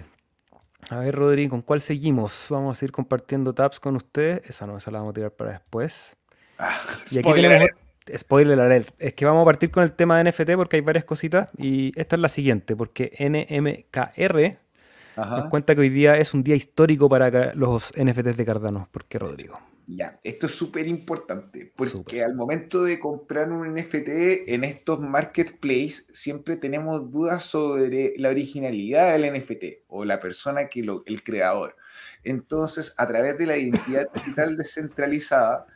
[0.89, 2.48] A ver, Rodrigo, ¿con cuál seguimos?
[2.50, 4.41] Vamos a ir compartiendo tabs con usted.
[4.46, 6.15] Esa no, esa la vamos a tirar para después.
[6.58, 7.69] Ah, y aquí tenemos.
[8.17, 8.89] Spoiler alert.
[9.00, 11.50] Es que vamos a partir con el tema de NFT porque hay varias cositas.
[11.58, 14.60] Y esta es la siguiente, porque NMKR
[15.15, 18.88] nos cuenta que hoy día es un día histórico para los NFTs de Cardano.
[18.91, 19.60] ¿Por qué, Rodrigo?
[19.95, 26.08] Ya, esto es súper importante, porque al momento de comprar un NFT en estos marketplaces
[26.12, 31.75] siempre tenemos dudas sobre la originalidad del NFT o la persona que lo, el creador.
[32.23, 35.67] Entonces, a través de la identidad digital descentralizada,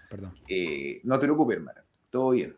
[0.48, 2.58] eh, no te preocupes, hermano, todo bien.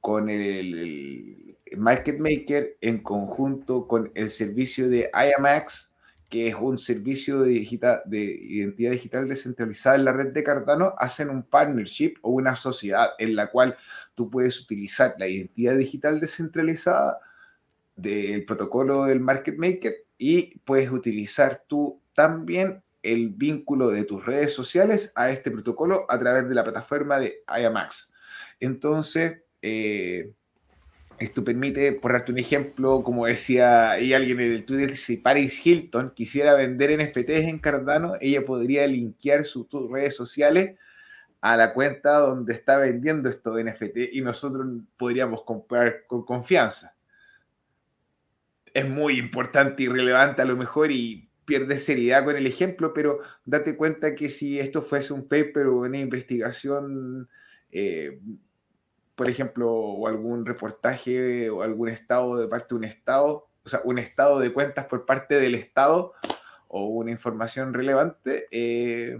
[0.00, 5.90] Con el, el Market Maker en conjunto con el servicio de IAMAX,
[6.28, 11.42] que es un servicio de, identidad digital descentralizada en la red de Cardano, hacen un
[11.42, 13.76] partnership o una sociedad en la cual
[14.14, 17.20] tú puedes utilizar la identidad digital descentralizada
[17.96, 24.52] del protocolo del market maker y puedes utilizar tú también el vínculo de tus redes
[24.52, 28.10] sociales a este protocolo a través de la plataforma de IAMAX.
[28.58, 30.32] Entonces, eh,
[31.18, 35.64] esto permite, por darte un ejemplo, como decía ahí alguien en el Twitter, si Paris
[35.64, 40.76] Hilton quisiera vender NFTs en Cardano, ella podría linkear sus redes sociales
[41.40, 46.94] a la cuenta donde está vendiendo estos NFT y nosotros podríamos comprar con confianza.
[48.72, 53.20] Es muy importante y relevante a lo mejor y pierde seriedad con el ejemplo, pero
[53.44, 57.28] date cuenta que si esto fuese un paper o una investigación
[57.70, 58.18] eh,
[59.14, 63.80] por ejemplo, o algún reportaje o algún estado de parte de un estado, o sea,
[63.84, 66.12] un estado de cuentas por parte del estado
[66.68, 69.18] o una información relevante, eh,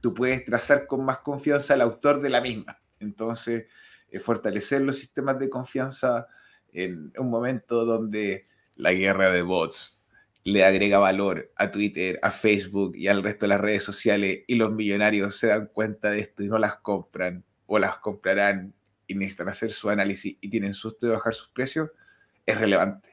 [0.00, 2.78] tú puedes trazar con más confianza al autor de la misma.
[3.00, 3.66] Entonces,
[4.10, 6.26] eh, fortalecer los sistemas de confianza
[6.72, 9.98] en un momento donde la guerra de bots
[10.44, 14.56] le agrega valor a Twitter, a Facebook y al resto de las redes sociales y
[14.56, 18.74] los millonarios se dan cuenta de esto y no las compran o las comprarán
[19.12, 21.90] y necesitan hacer su análisis y tienen susto de bajar sus precios,
[22.46, 23.10] es relevante.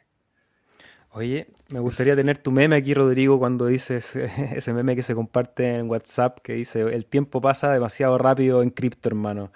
[1.11, 5.75] Oye, me gustaría tener tu meme aquí, Rodrigo, cuando dices ese meme que se comparte
[5.75, 9.51] en WhatsApp, que dice, el tiempo pasa demasiado rápido en cripto, hermano.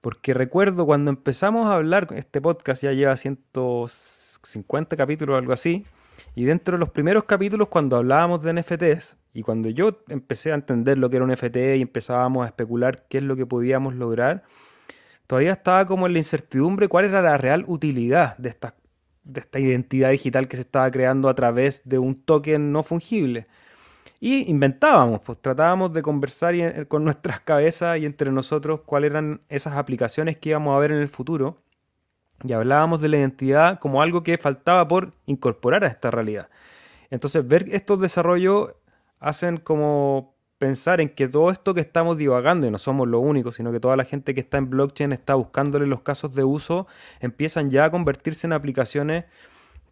[0.00, 5.86] Porque recuerdo cuando empezamos a hablar, este podcast ya lleva 150 capítulos o algo así,
[6.34, 10.54] y dentro de los primeros capítulos, cuando hablábamos de NFTs, y cuando yo empecé a
[10.54, 13.94] entender lo que era un NFT y empezábamos a especular qué es lo que podíamos
[13.94, 14.42] lograr,
[15.30, 18.74] todavía estaba como en la incertidumbre cuál era la real utilidad de esta,
[19.22, 23.44] de esta identidad digital que se estaba creando a través de un token no fungible.
[24.18, 29.74] Y inventábamos, pues tratábamos de conversar con nuestras cabezas y entre nosotros cuáles eran esas
[29.74, 31.62] aplicaciones que íbamos a ver en el futuro.
[32.42, 36.48] Y hablábamos de la identidad como algo que faltaba por incorporar a esta realidad.
[37.08, 38.72] Entonces, ver estos desarrollos
[39.20, 40.29] hacen como
[40.60, 43.80] pensar en que todo esto que estamos divagando, y no somos lo único, sino que
[43.80, 46.86] toda la gente que está en blockchain está buscándole los casos de uso,
[47.20, 49.24] empiezan ya a convertirse en aplicaciones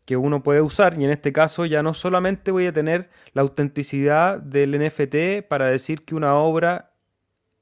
[0.04, 1.00] que uno puede usar.
[1.00, 5.66] Y en este caso ya no solamente voy a tener la autenticidad del NFT para
[5.66, 6.90] decir que una obra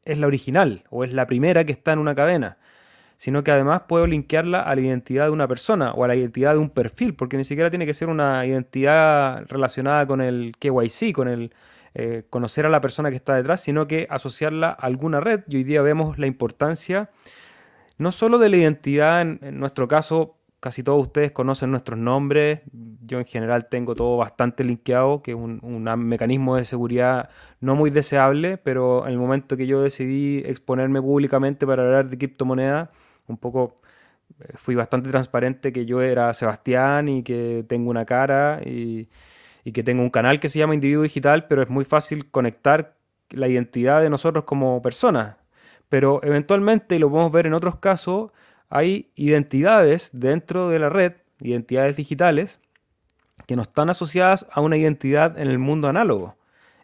[0.04, 2.58] es la original o es la primera que está en una cadena,
[3.18, 6.54] sino que además puedo linkearla a la identidad de una persona o a la identidad
[6.54, 11.12] de un perfil, porque ni siquiera tiene que ser una identidad relacionada con el KYC,
[11.12, 11.52] con el
[11.98, 15.44] eh, conocer a la persona que está detrás, sino que asociarla a alguna red.
[15.48, 17.10] Y hoy día vemos la importancia
[17.98, 22.60] no solo de la identidad, en, nuestro caso, casi todos ustedes conocen nuestros nombres,
[23.06, 27.30] yo en general tengo todo bastante linkeado, que es un, un, mecanismo de seguridad
[27.60, 32.18] no muy deseable, pero en el momento que yo decidí exponerme públicamente para hablar de
[32.18, 32.90] criptomonedas,
[33.28, 33.76] un poco
[34.40, 39.08] eh, fui bastante transparente que yo era Sebastián y que tengo una cara y,
[39.72, 42.96] que tengo un canal que se llama Individuo Digital, pero es muy fácil conectar
[43.30, 45.36] la identidad de nosotros como personas.
[45.88, 48.30] Pero eventualmente, y lo podemos ver en otros casos,
[48.68, 52.60] hay identidades dentro de la red, identidades digitales,
[53.46, 56.36] que no están asociadas a una identidad en el mundo análogo.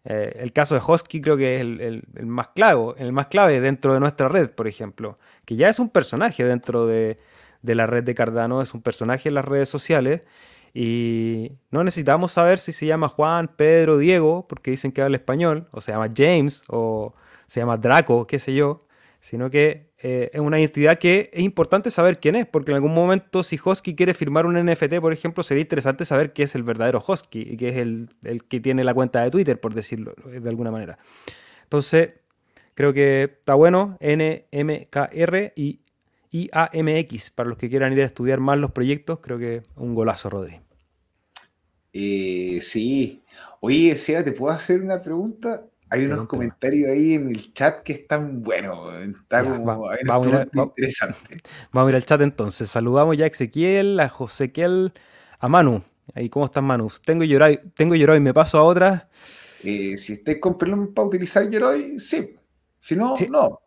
[0.04, 3.94] Eh, el caso de Hosky creo que es el, más clave, el más clave dentro
[3.94, 7.18] de nuestra red, por ejemplo, que ya es un personaje dentro de,
[7.62, 10.26] la red de Cardano, es un personaje en las redes sociales
[10.74, 15.68] y no necesitamos saber si se llama Juan, Pedro, Diego, porque dicen que habla español,
[15.70, 17.14] o se llama James, o
[17.46, 18.86] se llama Draco, qué sé yo,
[19.20, 22.94] sino que eh, es una identidad que es importante saber quién es, porque en algún
[22.94, 26.62] momento si Hosky quiere firmar un NFT, por ejemplo, sería interesante saber qué es el
[26.62, 28.08] verdadero Hosky y que es el,
[28.48, 30.98] que tiene la cuenta de Twitter, por decirlo de alguna manera.
[31.64, 32.14] Entonces,
[32.74, 35.81] creo que está bueno, NMKR y
[36.32, 40.30] IAMX, para los que quieran ir a estudiar más los proyectos, creo que un golazo,
[40.30, 40.60] Rodri.
[41.92, 43.22] Eh, sí.
[43.60, 45.66] Oye, Seba, ¿te puedo hacer una pregunta?
[45.90, 48.94] Hay unos comentarios ahí en el chat que están buenos.
[49.04, 51.36] Está como vamos, a interesante.
[51.70, 52.70] Vamos a ir al chat entonces.
[52.70, 54.94] Saludamos ya a Ezequiel, a Josequiel,
[55.38, 55.82] a Manu.
[56.14, 56.88] Ahí, ¿cómo estás, Manu?
[57.04, 59.10] Tengo Yoroi, tengo Yoroi, me paso a otra.
[59.64, 62.36] Eh, si estáis con perdón para utilizar Yoroi, sí.
[62.80, 63.61] Si no, no.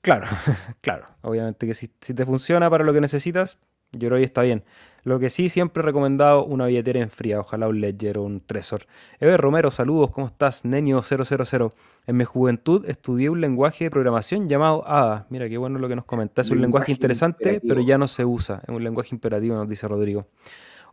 [0.00, 0.26] Claro,
[0.80, 1.06] claro.
[1.22, 3.58] Obviamente que si, si te funciona para lo que necesitas,
[3.92, 4.64] Yoroi está bien.
[5.04, 8.40] Lo que sí, siempre he recomendado una billetera en fría, ojalá un Ledger o un
[8.40, 8.86] Tresor.
[9.20, 10.64] Ever Romero, saludos, ¿cómo estás?
[10.64, 11.72] Neño000.
[12.06, 15.26] En mi juventud estudié un lenguaje de programación llamado ADA.
[15.28, 16.40] Mira, qué bueno lo que nos comenta.
[16.40, 18.62] Es un lenguaje, interesante, pero ya no se usa.
[18.66, 20.26] Es un lenguaje imperativo, nos dice Rodrigo.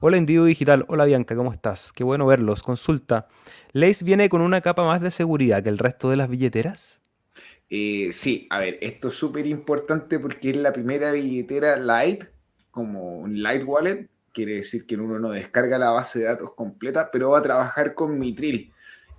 [0.02, 1.94] Hola Individuo Digital, hola Bianca, ¿cómo estás?
[1.94, 2.64] Qué bueno verlos.
[2.64, 3.28] Consulta,
[3.72, 7.01] ¿Lace viene con una capa más de seguridad que el resto de las billeteras?
[7.74, 12.26] Eh, sí, a ver, esto es súper importante porque es la primera billetera light
[12.70, 17.10] como un light wallet, quiere decir que uno no descarga la base de datos completa,
[17.12, 18.74] pero va a trabajar con Mitril.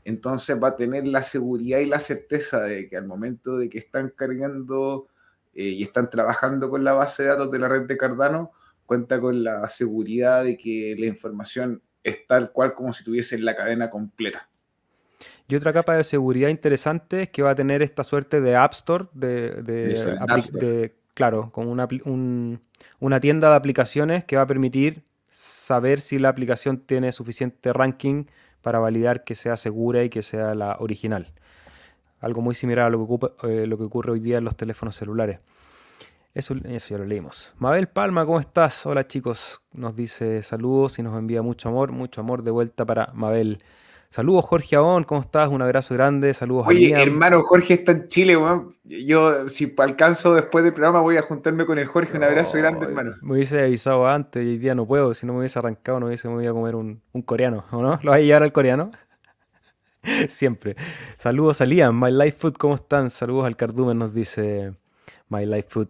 [0.05, 3.79] Entonces va a tener la seguridad y la certeza de que al momento de que
[3.79, 5.09] están cargando
[5.55, 8.53] eh, y están trabajando con la base de datos de la red de Cardano,
[8.85, 13.57] cuenta con la seguridad de que la información es tal cual como si tuviese la
[13.57, 14.51] cadena completa.
[15.53, 18.73] Y otra capa de seguridad interesante es que va a tener esta suerte de App
[18.73, 21.87] Store, de, de claro, con una,
[23.01, 28.25] una tienda de aplicaciones que va a permitir saber si la aplicación tiene suficiente ranking
[28.63, 31.31] para validar que sea segura y que sea la original.
[32.21, 34.97] Algo muy similar a lo que, eh, lo que ocurre hoy día en los teléfonos
[34.97, 35.39] celulares.
[36.33, 37.53] Eso, eso, ya lo leímos.
[37.59, 38.87] Mabel Palma, ¿cómo estás?
[38.87, 43.11] Hola chicos, nos dice saludos y nos envía mucho amor, mucho amor de vuelta para
[43.13, 43.59] Mabel.
[44.13, 45.49] Saludos, Jorge Aón, ¿cómo estás?
[45.49, 48.77] Un abrazo grande, saludos Oye, hermano, Jorge está en Chile, weón.
[48.85, 52.19] Yo, si alcanzo después del programa, voy a juntarme con el Jorge.
[52.19, 53.15] Un abrazo grande, hermano.
[53.23, 55.15] Me hubiese avisado antes y hoy día no puedo.
[55.15, 57.99] Si no me hubiese arrancado, no hubiese me voy a comer un, coreano, ¿o no?
[58.03, 58.91] ¿Lo vas a llevar al coreano?
[60.29, 60.77] Siempre.
[61.17, 63.09] Saludos a Liam, My Life Food, ¿cómo están?
[63.09, 64.75] Saludos al Cardumen, nos dice
[65.31, 65.89] My Life Food.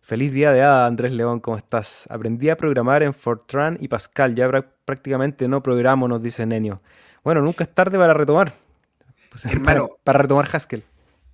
[0.00, 2.06] Feliz día de Ada, Andrés León, ¿cómo estás?
[2.08, 4.50] Aprendí a programar en Fortran y Pascal, ya
[4.86, 6.80] prácticamente no programo, nos dice Nenio.
[7.24, 8.54] Bueno, nunca es tarde para retomar.
[9.30, 9.44] Pues,
[10.04, 10.82] para, retomar Haskell.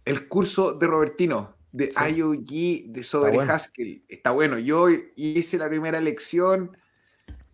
[0.05, 4.59] El curso de Robertino de IOG de sobre Haskell está bueno.
[4.59, 6.77] Yo hice la primera lección.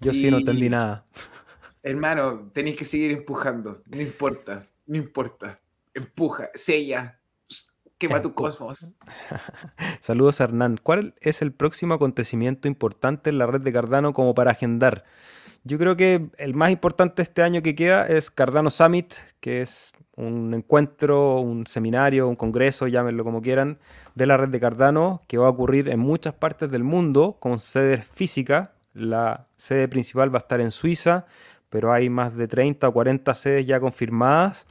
[0.00, 1.06] Yo sí no entendí nada.
[1.82, 3.82] Hermano, tenéis que seguir empujando.
[3.86, 5.60] No importa, no importa.
[5.94, 7.18] Empuja, sella,
[7.98, 8.92] quema tu cosmos.
[10.00, 10.78] Saludos, Hernán.
[10.82, 15.04] ¿Cuál es el próximo acontecimiento importante en la red de Cardano como para agendar?
[15.62, 19.92] Yo creo que el más importante este año que queda es Cardano Summit, que es
[20.16, 23.78] un encuentro, un seminario, un congreso, llámenlo como quieran,
[24.14, 27.60] de la red de Cardano, que va a ocurrir en muchas partes del mundo con
[27.60, 28.70] sedes físicas.
[28.94, 31.26] La sede principal va a estar en Suiza,
[31.68, 34.66] pero hay más de 30 o 40 sedes ya confirmadas.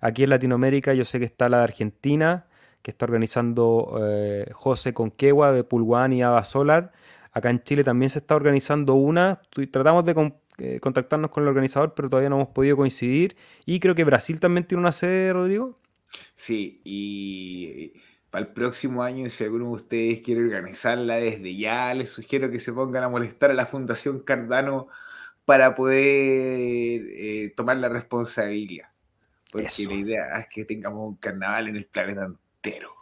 [0.00, 2.46] Aquí en Latinoamérica yo sé que está la de Argentina,
[2.82, 6.90] que está organizando eh, José Conquegua de Pulguán y Ava Solar.
[7.32, 9.40] Acá en Chile también se está organizando una.
[9.70, 13.36] Tratamos de eh, contactarnos con el organizador, pero todavía no hemos podido coincidir.
[13.64, 15.78] Y creo que Brasil también tiene una sede, Rodrigo.
[16.34, 17.94] Sí, y
[18.30, 22.60] para el próximo año, si alguno de ustedes quiere organizarla desde ya, les sugiero que
[22.60, 24.88] se pongan a molestar a la Fundación Cardano
[25.44, 28.88] para poder eh, tomar la responsabilidad.
[29.50, 33.01] Porque la idea es que tengamos un carnaval en el planeta entero.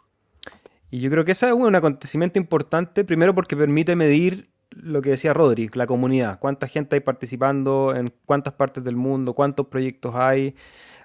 [0.91, 5.11] Y yo creo que ese es un acontecimiento importante, primero porque permite medir lo que
[5.11, 10.15] decía Rodri, la comunidad, cuánta gente hay participando, en cuántas partes del mundo, cuántos proyectos
[10.15, 10.55] hay.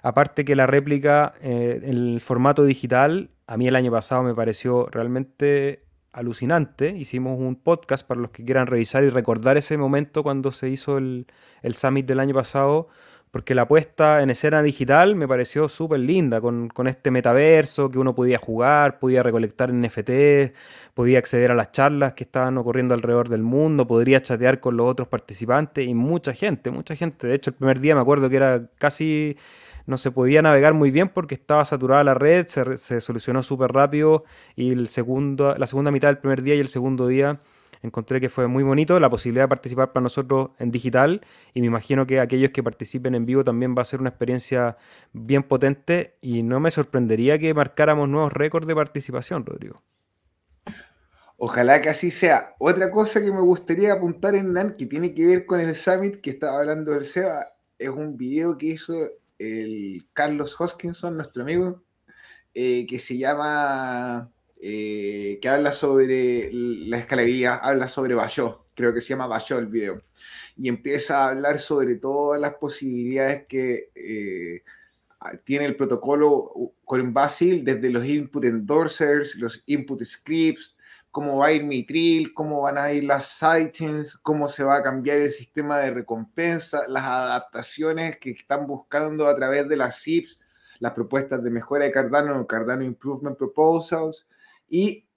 [0.02, 4.86] Aparte que la réplica eh, el formato digital, a mí el año pasado me pareció
[4.86, 6.90] realmente alucinante.
[6.96, 10.98] Hicimos un podcast para los que quieran revisar y recordar ese momento cuando se hizo
[10.98, 11.26] el,
[11.62, 12.88] el summit del año pasado,
[13.36, 18.14] porque la apuesta en escena digital me pareció súper linda, con, este metaverso que uno
[18.14, 20.54] podía jugar, podía recolectar NFT,
[20.94, 24.88] podía acceder a las charlas que estaban ocurriendo alrededor del mundo, podría chatear con los
[24.88, 27.26] otros participantes y mucha gente, mucha gente.
[27.26, 29.36] De hecho, el primer día me acuerdo que era casi
[29.84, 34.24] no se podía navegar muy bien porque estaba saturada la red, se, solucionó súper rápido
[34.54, 37.38] y el segundo, la segunda mitad del primer día y el segundo día
[37.82, 41.22] encontré que fue muy bonito la posibilidad de participar para nosotros en digital
[41.54, 44.76] y me imagino que aquellos que participen en vivo también va a ser una experiencia
[45.12, 49.82] bien potente y no me sorprendería que marcáramos nuevos récords de participación, Rodrigo.
[51.38, 52.54] Ojalá que así sea.
[52.58, 56.20] Otra cosa que me gustaría apuntar en NAN que tiene que ver con el Summit
[56.20, 58.94] que estaba hablando del SEBA es un video que hizo
[59.38, 61.82] el Carlos Hoskinson, nuestro amigo,
[62.54, 69.00] eh, que se llama eh, que habla sobre la escalería, habla sobre Bayó, creo que
[69.00, 70.02] se llama Bayó el video,
[70.56, 74.62] y empieza a hablar sobre todas las posibilidades que eh,
[75.44, 80.76] tiene el protocolo con Basil, desde los input endorsers, los input scripts,
[81.10, 84.82] cómo va a ir Mitril, cómo van a ir las sidechains, cómo se va a
[84.82, 90.38] cambiar el sistema de recompensa, las adaptaciones que están buscando a través de las SIPs,
[90.78, 94.26] las propuestas de mejora de Cardano, Cardano Improvement Proposals,
[94.68, 95.08] y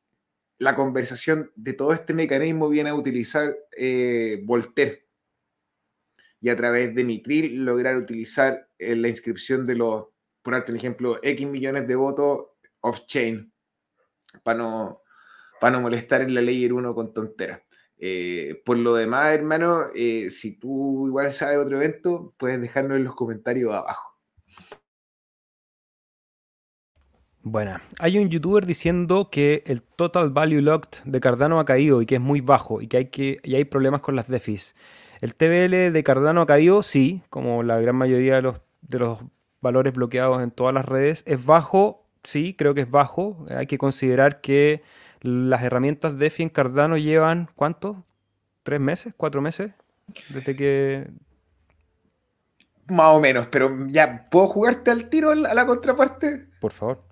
[0.58, 5.08] la conversación de todo este mecanismo viene a utilizar eh, Voltaire
[6.42, 10.08] y a través de Nitril lograr utilizar eh, la inscripción de los,
[10.42, 12.48] por ejemplo, X millones de votos
[12.82, 13.52] off-chain
[14.44, 15.02] para no,
[15.60, 17.62] para no molestar en la ley 1 con tonteras.
[17.98, 23.16] Eh, por lo demás, hermano, si tú igual sabes otro evento, puedes dejarnos en los
[23.16, 24.09] comentarios abajo.
[27.42, 32.06] Bueno, hay un youtuber diciendo que el total value locked de Cardano ha caído y
[32.06, 34.76] que es muy bajo y que hay, que, y hay problemas con las DeFis.
[35.22, 39.20] El TBL de Cardano ha caído, sí, como la gran mayoría de los, de los
[39.62, 41.24] valores bloqueados en todas las redes.
[41.26, 43.46] Es bajo, sí, creo que es bajo.
[43.50, 44.82] Hay que considerar que
[45.22, 48.04] las herramientas DeFi en Cardano llevan, ¿cuánto?
[48.64, 49.14] ¿Tres meses?
[49.16, 49.72] ¿Cuatro meses?
[50.30, 51.10] Desde que...
[52.88, 56.48] Más o menos, pero ya, ¿puedo jugarte al tiro a la contraparte?
[56.60, 57.09] Por favor.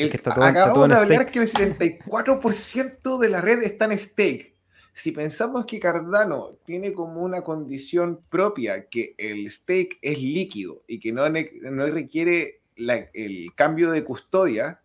[0.00, 4.56] El, acabamos de hablar que el 74% de la red está en stake.
[4.92, 10.98] Si pensamos que Cardano tiene como una condición propia que el stake es líquido y
[11.00, 14.80] que no, no requiere el cambio de custodia,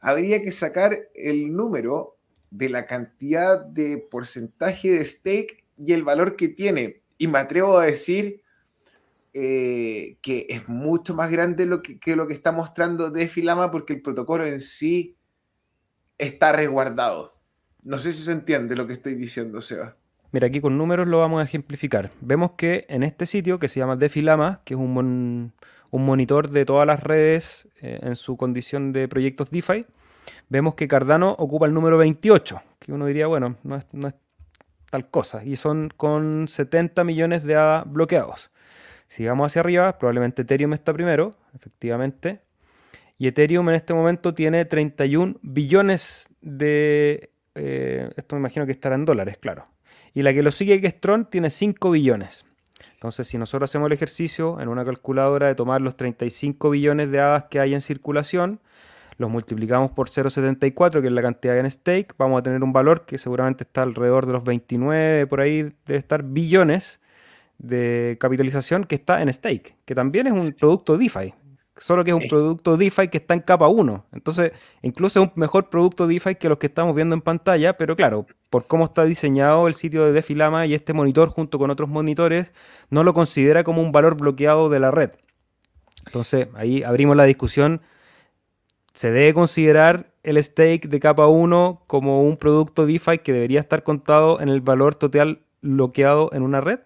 [0.00, 2.18] habría que sacar el número
[2.50, 7.00] de la cantidad de porcentaje de stake y el valor que tiene.
[7.18, 8.41] Y me atrevo a decir
[9.34, 13.94] eh, que es mucho más grande lo que, lo que está mostrando de Filama porque
[13.94, 15.16] el protocolo en sí
[16.18, 17.34] está resguardado.
[17.82, 19.96] No sé si se entiende lo que estoy diciendo, Seba.
[20.32, 22.10] Mira, aquí con números lo vamos a ejemplificar.
[22.20, 25.52] Vemos que en este sitio que se llama Defilama, que es un,
[25.90, 29.84] un monitor de todas las redes eh, en su condición de proyectos DeFi,
[30.48, 34.14] vemos que Cardano ocupa el número 28, que uno diría, bueno, no es, no es
[34.90, 38.51] tal cosa, y son con 70 millones de ADA bloqueados.
[39.12, 42.40] Si vamos hacia arriba, probablemente Ethereum está primero, efectivamente.
[43.18, 47.30] Y Ethereum en este momento tiene 31 billones de...
[47.54, 49.64] Eh, esto me imagino que estará en dólares, claro.
[50.14, 52.46] Y la que lo sigue, que es Tron, tiene 5 billones.
[52.94, 57.20] Entonces, si nosotros hacemos el ejercicio en una calculadora de tomar los 35 billones de
[57.20, 58.60] hadas que hay en circulación,
[59.18, 63.04] los multiplicamos por 0,74, que es la cantidad en stake, vamos a tener un valor
[63.04, 67.01] que seguramente está alrededor de los 29, por ahí debe estar billones
[67.62, 71.32] de capitalización que está en stake, que también es un producto DeFi,
[71.78, 74.06] solo que es un producto DeFi que está en capa 1.
[74.12, 74.52] Entonces,
[74.82, 78.26] incluso es un mejor producto DeFi que los que estamos viendo en pantalla, pero claro,
[78.50, 82.52] por cómo está diseñado el sitio de DeFilama y este monitor junto con otros monitores,
[82.90, 85.12] no lo considera como un valor bloqueado de la red.
[86.06, 87.80] Entonces, ahí abrimos la discusión.
[88.92, 93.84] ¿Se debe considerar el stake de capa 1 como un producto DeFi que debería estar
[93.84, 96.80] contado en el valor total bloqueado en una red?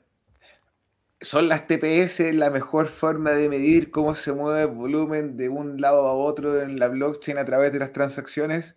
[1.21, 5.81] ¿Son las TPS la mejor forma de medir cómo se mueve el volumen de un
[5.81, 8.77] lado a otro en la blockchain a través de las transacciones?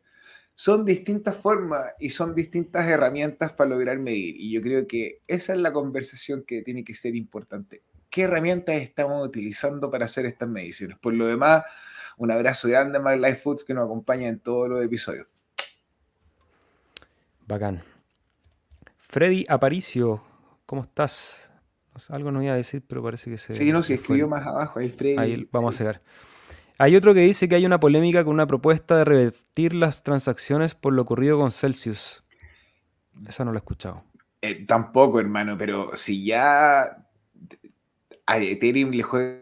[0.59, 4.35] son distintas formas y son distintas herramientas para lograr medir.
[4.37, 7.81] Y yo creo que esa es la conversación que tiene que ser importante.
[8.09, 10.97] ¿Qué herramientas estamos utilizando para hacer estas mediciones?
[10.97, 11.63] Por lo demás,
[12.17, 15.27] un abrazo grande a My Life Foods que nos acompaña en todos los episodios.
[17.47, 17.81] Bacán.
[18.97, 20.21] Freddy Aparicio,
[20.65, 21.48] ¿cómo estás?
[22.09, 23.53] Algo no iba a decir, pero parece que se.
[23.53, 25.17] Sí, no, si escribió más abajo, ahí Freddy.
[25.17, 26.01] Ahí vamos a ver.
[26.77, 30.75] Hay otro que dice que hay una polémica con una propuesta de revertir las transacciones
[30.75, 32.23] por lo ocurrido con Celsius.
[33.27, 34.03] Esa no la he escuchado.
[34.41, 37.05] Eh, tampoco, hermano, pero si ya
[38.25, 39.41] a Ethereum le juega.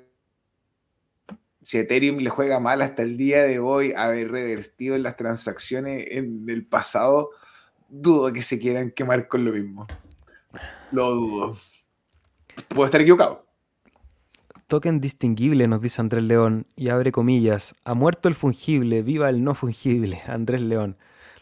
[1.62, 6.46] Si Ethereum le juega mal hasta el día de hoy haber revertido las transacciones en
[6.48, 7.30] el pasado,
[7.90, 9.86] dudo que se quieran quemar con lo mismo.
[10.92, 11.58] Lo dudo.
[12.68, 13.46] Puedo estar equivocado.
[14.68, 19.44] Token distinguible, nos dice Andrés León, y abre comillas, ha muerto el fungible, viva el
[19.44, 20.98] no fungible, Andrés León.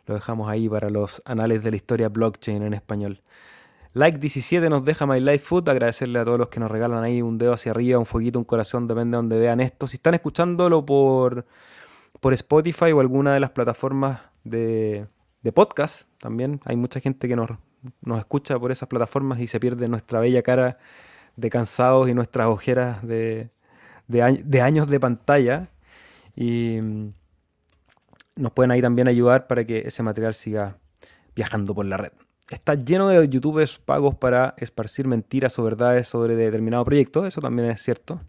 [0.06, 3.24] Lo dejamos ahí para los anales de la historia blockchain en español.
[3.94, 5.70] Like 17 nos deja My Life Food.
[5.70, 8.46] Agradecerle a todos los que nos regalan ahí un dedo hacia arriba, un fueguito, un
[8.46, 9.88] corazón, depende de donde vean esto.
[9.88, 11.46] Si están escuchándolo por,
[12.20, 15.08] por Spotify o alguna de las plataformas de,
[15.42, 17.50] de podcast, también hay mucha gente que nos,
[18.02, 20.78] nos escucha por esas plataformas y se pierde nuestra bella cara
[21.36, 23.50] de cansados y nuestras ojeras de,
[24.62, 25.64] años de pantalla.
[26.36, 27.14] Y mm,
[28.38, 30.78] nos pueden ahí también ayudar para que ese material siga
[31.36, 32.12] viajando por la red.
[32.50, 37.70] Está lleno de youtubers pagos para esparcir mentiras o verdades sobre determinado proyecto, eso también
[37.72, 38.20] es cierto.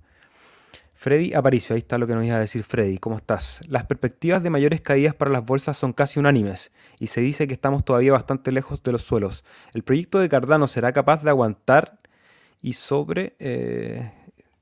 [1.07, 3.61] Freddy Aparicio, ahí está lo que nos iba a decir Freddy, ¿cómo estás?
[3.68, 7.54] Las perspectivas de mayores caídas para las bolsas son casi unánimes y se dice que
[7.54, 9.44] estamos todavía bastante lejos de los suelos.
[9.72, 12.00] ¿El proyecto de Cardano será capaz de aguantar
[12.61, 14.11] y sobre, eh,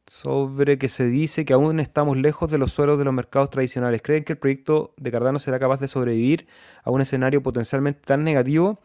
[0.06, 4.02] sobre que se dice que aún estamos lejos de los suelos de los mercados tradicionales.
[4.02, 6.46] ¿Creen que el proyecto de Cardano será capaz de sobrevivir
[6.82, 8.82] a un escenario potencialmente tan negativo?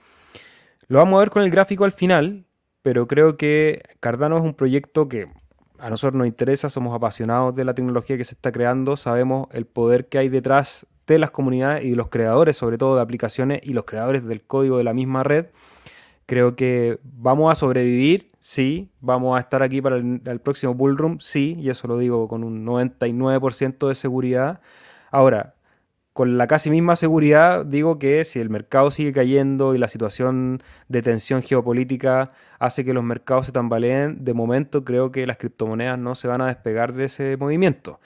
[0.87, 2.45] Lo vamos a ver con el gráfico al final,
[2.83, 5.27] pero creo que Cardano es un proyecto que
[5.79, 9.65] a nosotros nos interesa, somos apasionados de la tecnología que se está creando, sabemos el
[9.65, 13.61] poder que hay detrás de las comunidades y de los creadores, sobre todo de aplicaciones
[13.63, 15.47] y los creadores del código de la misma red.
[16.25, 18.91] Creo que vamos a sobrevivir, sí.
[19.01, 21.57] Vamos a estar aquí para el, próximo Bullroom, sí.
[21.59, 24.61] Y eso lo digo con un 99% de seguridad.
[25.09, 25.55] Ahora,
[26.19, 30.61] con la casi misma seguridad digo que si el mercado sigue cayendo y la situación
[30.89, 32.27] de tensión geopolítica
[32.59, 36.41] hace que los mercados se tambaleen, de momento creo que las criptomonedas no se van
[36.41, 38.01] a despegar de ese movimiento.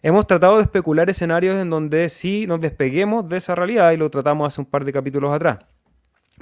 [0.00, 4.10] Hemos tratado de especular escenarios en donde sí nos despeguemos de esa realidad y lo
[4.10, 5.58] tratamos hace un par de capítulos atrás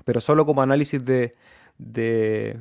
[0.05, 1.37] pero solo como análisis de,
[1.79, 2.59] de,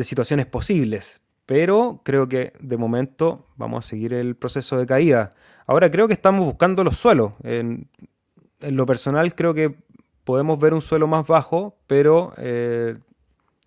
[0.00, 1.20] situaciones posibles.
[1.46, 5.30] Pero creo que de momento vamos a seguir el proceso de caída.
[5.66, 7.32] Ahora creo que estamos buscando los suelos.
[7.42, 7.88] En,
[8.60, 9.76] lo personal creo que
[10.24, 12.96] podemos ver un suelo más bajo, pero eh,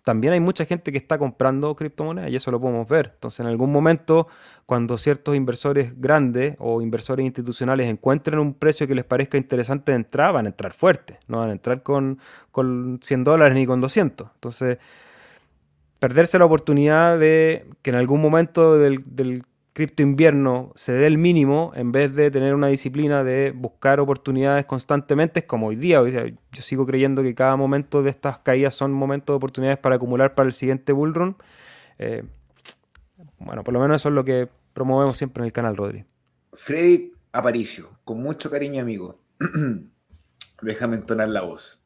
[0.06, 3.10] también hay mucha gente que está comprando criptomonedas y eso lo podemos ver.
[3.14, 4.28] Entonces, en algún momento,
[4.64, 9.96] cuando ciertos inversores grandes o inversores institucionales encuentren un precio que les parezca interesante de
[9.96, 11.18] entrar, van a entrar fuerte.
[11.26, 12.20] No van a entrar con,
[12.52, 14.28] con 100 dólares ni con 200.
[14.32, 14.78] Entonces,
[15.98, 19.44] perderse la oportunidad de que en algún momento del, del
[19.76, 24.64] cripto invierno se dé el mínimo en vez de tener una disciplina de buscar oportunidades
[24.64, 26.00] constantemente, como hoy día.
[26.02, 30.34] yo sigo creyendo que cada momento de estas caídas son momentos de oportunidades para acumular
[30.34, 31.36] para el siguiente bullrun.
[31.98, 32.22] Eh,
[33.38, 36.06] bueno, por lo menos eso es lo que promovemos siempre en el canal, Rodri.
[36.54, 39.20] Freddy Aparicio, con mucho cariño, amigo.
[40.62, 41.78] Déjame entonar la voz.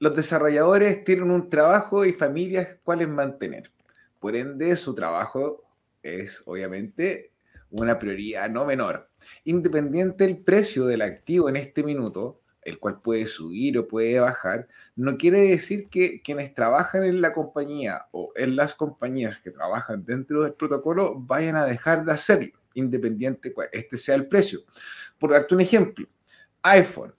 [0.00, 3.72] Los desarrolladores tienen un trabajo y familias cuales mantener.
[4.20, 5.64] Por ende, su trabajo
[6.02, 7.32] es obviamente
[7.70, 9.10] una prioridad no menor.
[9.44, 14.68] Independiente del precio del activo en este minuto, el cual puede subir o puede bajar,
[14.94, 20.04] no quiere decir que quienes trabajan en la compañía o en las compañías que trabajan
[20.04, 24.60] dentro del protocolo vayan a dejar de hacerlo, independiente cuál este sea el precio.
[25.18, 26.06] Por darte un ejemplo,
[26.62, 27.14] iPhone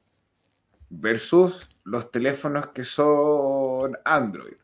[0.90, 4.56] versus los teléfonos que son Android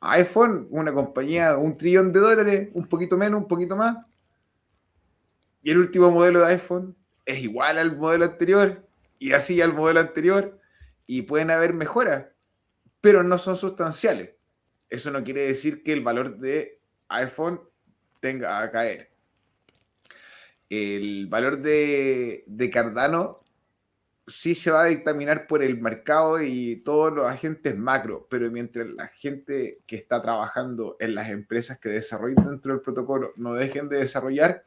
[0.00, 3.96] iPhone, una compañía, un trillón de dólares, un poquito menos, un poquito más.
[5.62, 6.96] Y el último modelo de iPhone
[7.26, 8.86] es igual al modelo anterior
[9.18, 10.58] y así al modelo anterior.
[11.06, 12.26] Y pueden haber mejoras,
[13.00, 14.30] pero no son sustanciales.
[14.88, 17.60] Eso no quiere decir que el valor de iPhone
[18.20, 19.10] tenga a caer.
[20.70, 23.40] El valor de, de Cardano
[24.28, 28.86] sí se va a dictaminar por el mercado y todos los agentes macro, pero mientras
[28.88, 33.88] la gente que está trabajando en las empresas que desarrollan dentro del protocolo no dejen
[33.88, 34.64] de desarrollar,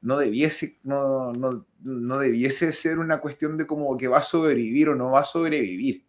[0.00, 4.94] no debiese, no, no, debiese ser una cuestión de como que va a sobrevivir o
[4.94, 6.04] no va a sobrevivir.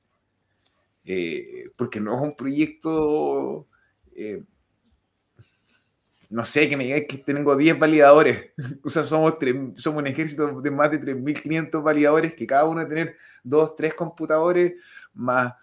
[1.06, 3.68] Eh, porque no es un proyecto,
[4.16, 4.44] eh,
[6.30, 8.52] no sé, que me digáis que tengo 10 validadores.
[8.84, 9.36] o sea, somos,
[9.78, 14.74] somos un ejército de más de 3.500 validadores que cada uno tener 2, 3 computadores
[15.14, 15.54] más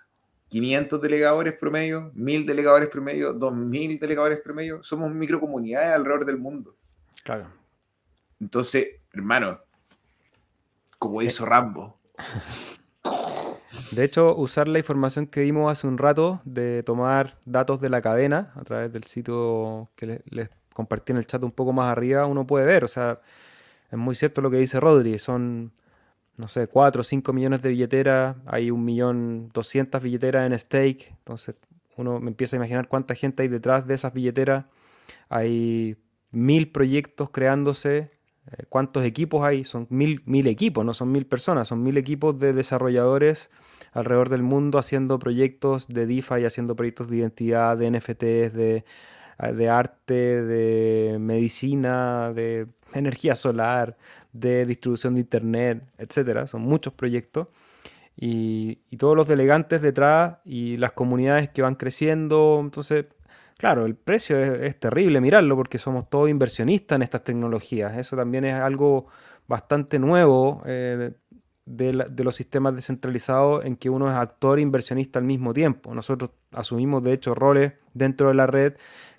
[0.48, 4.82] 500 delegadores promedio, 1000 delegadores promedio, 2000 delegadores promedio.
[4.82, 6.76] Somos microcomunidades alrededor del mundo.
[7.24, 7.46] Claro.
[8.40, 9.60] Entonces, hermano,
[10.98, 11.98] como hizo Rambo.
[13.92, 18.02] De hecho, usar la información que dimos hace un rato de tomar datos de la
[18.02, 22.26] cadena a través del sitio que les, compartí en el chat un poco más arriba,
[22.26, 22.84] uno puede ver.
[22.84, 23.20] O sea,
[23.90, 25.18] es muy cierto lo que dice Rodri.
[25.18, 25.72] Son,
[26.36, 28.36] no sé, 4 o 5 millones de billeteras.
[28.46, 31.08] Hay un millón 200 billeteras en stake.
[31.18, 31.56] Entonces,
[31.96, 34.66] uno me empieza a imaginar cuánta gente hay detrás de esas billeteras.
[35.30, 35.96] Hay
[36.30, 38.10] mil proyectos creándose
[38.68, 39.64] ¿Cuántos equipos hay?
[39.64, 43.50] Son mil, mil equipos, no son mil personas, son mil equipos de desarrolladores
[43.92, 48.84] alrededor del mundo haciendo proyectos de DeFi, haciendo proyectos de identidad, de NFTs, de,
[49.38, 53.96] ah, de arte, de medicina, de energía solar,
[54.32, 56.46] de distribución de internet, etcétera.
[56.46, 57.48] Son muchos proyectos.
[58.16, 62.58] Y, y, todos los delegantes detrás y las comunidades que van creciendo.
[62.62, 63.06] Entonces,
[63.58, 67.96] Claro, el precio es, terrible mirarlo porque somos todos inversionistas en estas tecnologías.
[67.96, 69.06] Eso también es algo
[69.48, 71.12] bastante nuevo eh,
[71.64, 75.94] de, los sistemas descentralizados en que uno es actor e inversionista al mismo tiempo.
[75.94, 78.74] Nosotros asumimos, de hecho, roles dentro de la red,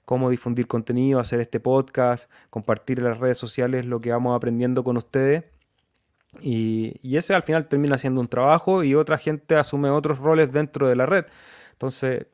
[0.06, 4.84] como difundir contenido, hacer este podcast, compartir en las redes sociales lo que vamos aprendiendo
[4.84, 5.46] con ustedes.
[6.42, 10.52] Y, y ese al final termina siendo un trabajo y otra gente asume otros roles
[10.52, 11.26] dentro de la red.
[11.74, 12.28] Entonces,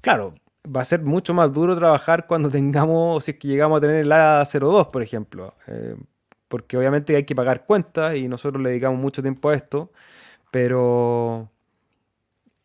[0.00, 0.34] claro,
[0.64, 3.96] va a ser mucho más duro trabajar cuando tengamos, si es que llegamos a tener
[3.96, 5.54] el A02, por ejemplo.
[5.66, 5.96] Eh,
[6.48, 9.90] porque obviamente hay que pagar cuentas y nosotros le dedicamos mucho tiempo a esto,
[10.50, 11.50] pero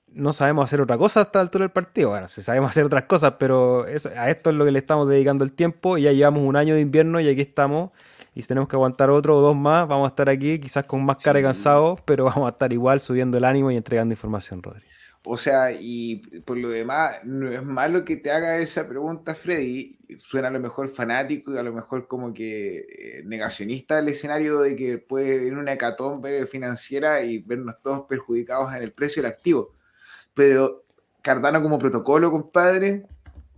[0.08, 2.10] no sabemos hacer otra cosa hasta la altura del partido.
[2.10, 5.43] Bueno, sí sabemos hacer otras cosas, pero a esto es lo que le estamos dedicando
[5.43, 7.91] el tiempo y ya llevamos un año de invierno y aquí estamos.
[8.36, 11.04] Y si tenemos que aguantar otro o dos más, vamos a estar aquí, quizás con
[11.04, 14.62] más cara y cansados, pero vamos a estar igual subiendo el ánimo y entregando información,
[14.64, 14.99] Rodri.
[15.26, 19.98] O sea, y por lo demás, no es malo que te haga esa pregunta, Freddy.
[20.20, 24.62] Suena a lo mejor fanático y a lo mejor como que eh, negacionista del escenario
[24.62, 29.32] de que puede venir una hecatombe financiera y vernos todos perjudicados en el precio del
[29.32, 29.76] activo.
[30.34, 30.86] Pero
[31.22, 33.06] Cardano como protocolo, compadre,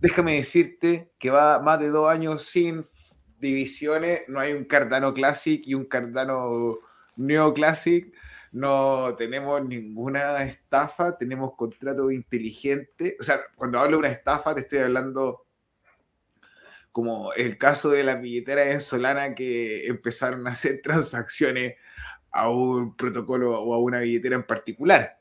[0.00, 2.84] déjame decirte que va más de dos años sin
[3.38, 4.22] divisiones.
[4.26, 6.78] No hay un Cardano Classic y un Cardano
[7.16, 8.12] Neo Classic
[8.52, 13.16] no tenemos ninguna estafa, tenemos contrato inteligente.
[13.18, 15.46] O sea, cuando hablo de una estafa, te estoy hablando
[16.92, 21.76] como el caso de la billetera en Solana que empezaron a hacer transacciones
[22.30, 25.18] a un protocolo o a una billetera en particular.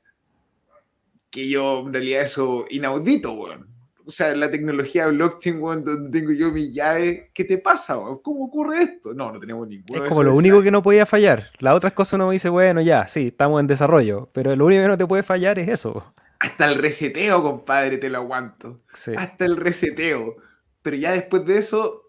[1.29, 6.51] Que yo, en realidad, eso inaudito, weón o sea, la tecnología blockchain, donde tengo yo
[6.51, 7.95] mi llave, ¿qué te pasa?
[8.23, 9.13] ¿Cómo ocurre esto?
[9.13, 10.03] No, no tenemos ninguno.
[10.03, 11.49] Es como lo único que no podía fallar.
[11.59, 14.87] Las otras cosas uno dice, bueno, ya, sí, estamos en desarrollo, pero lo único que
[14.87, 16.13] no te puede fallar es eso.
[16.39, 18.81] Hasta el reseteo, compadre, te lo aguanto.
[19.15, 20.37] Hasta el reseteo.
[20.81, 22.01] Pero ya después de eso,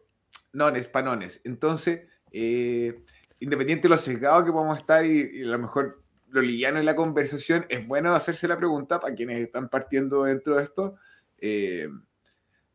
[0.52, 1.40] nones, panones.
[1.44, 3.02] Entonces, eh,
[3.40, 6.96] independiente de lo sesgado que podamos estar y, a lo mejor lo liviano en la
[6.96, 10.96] conversación, es bueno hacerse la pregunta para quienes están partiendo dentro de esto
[11.42, 11.88] eh,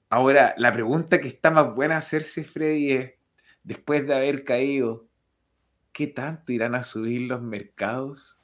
[0.10, 3.14] ahora, la pregunta que está más buena hacerse, Freddy, es,
[3.64, 5.08] después de haber caído,
[5.94, 8.42] ¿qué tanto irán a subir los mercados?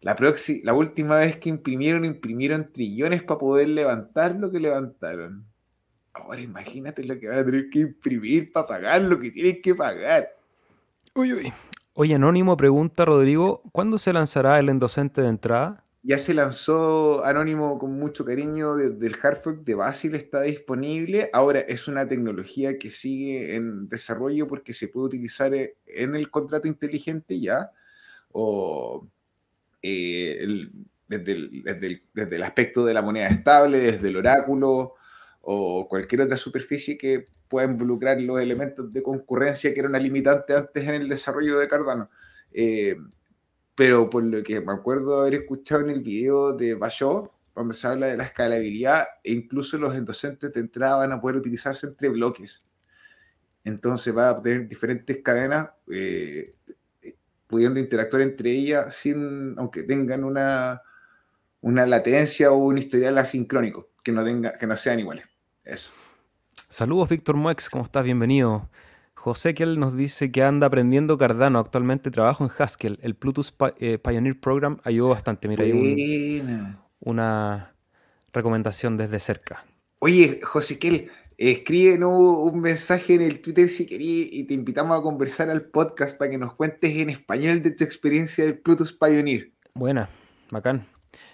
[0.00, 0.16] La,
[0.62, 5.44] la última vez que imprimieron, imprimieron trillones para poder levantar lo que levantaron.
[6.14, 9.74] Ahora imagínate lo que van a tener que imprimir para pagar lo que tienen que
[9.74, 10.30] pagar.
[11.14, 11.52] Uy, uy.
[11.92, 15.84] Oye, Anónimo pregunta, Rodrigo, ¿cuándo se lanzará el endocente de entrada?
[16.02, 21.28] Ya se lanzó Anónimo con mucho cariño del hardware de Basil, está disponible.
[21.32, 26.30] Ahora es una tecnología que sigue en desarrollo porque se puede utilizar eh, en el
[26.30, 27.70] contrato inteligente ya,
[28.32, 29.06] o
[29.82, 30.68] eh,
[31.08, 34.94] desde, el, aspecto de la moneda estable, desde el oráculo
[35.42, 40.54] o cualquier otra superficie que pueda involucrar los elementos de concurrencia que era una limitante
[40.54, 42.10] antes en el desarrollo de Cardano.
[42.52, 42.96] Eh,
[43.80, 47.86] pero por lo que me acuerdo haber escuchado en el video de Bayot, donde se
[47.86, 52.10] habla de la escalabilidad, e incluso los docentes de entrada van a poder utilizarse entre
[52.10, 52.62] bloques.
[53.64, 56.52] Entonces va a tener diferentes cadenas eh,
[57.46, 60.82] pudiendo interactuar entre ellas sin, aunque tengan una,
[61.62, 65.24] una latencia o un historial asincrónico, que no, tenga, que no sean iguales.
[65.64, 65.90] Eso.
[66.68, 68.04] Saludos, Víctor Muex, ¿cómo estás?
[68.04, 68.68] Bienvenido.
[69.20, 71.58] José Kiel nos dice que anda aprendiendo Cardano.
[71.58, 72.98] Actualmente trabajo en Haskell.
[73.02, 75.46] El Plutus eh, Pioneer Program ayudó bastante.
[75.46, 76.42] Mira, hay
[77.00, 77.74] una
[78.32, 79.62] recomendación desde cerca.
[79.98, 85.02] Oye, José Kiel, escríbenos un mensaje en el Twitter si querías y te invitamos a
[85.02, 89.52] conversar al podcast para que nos cuentes en español de tu experiencia del Plutus Pioneer.
[89.74, 90.08] Buena,
[90.50, 90.86] bacán.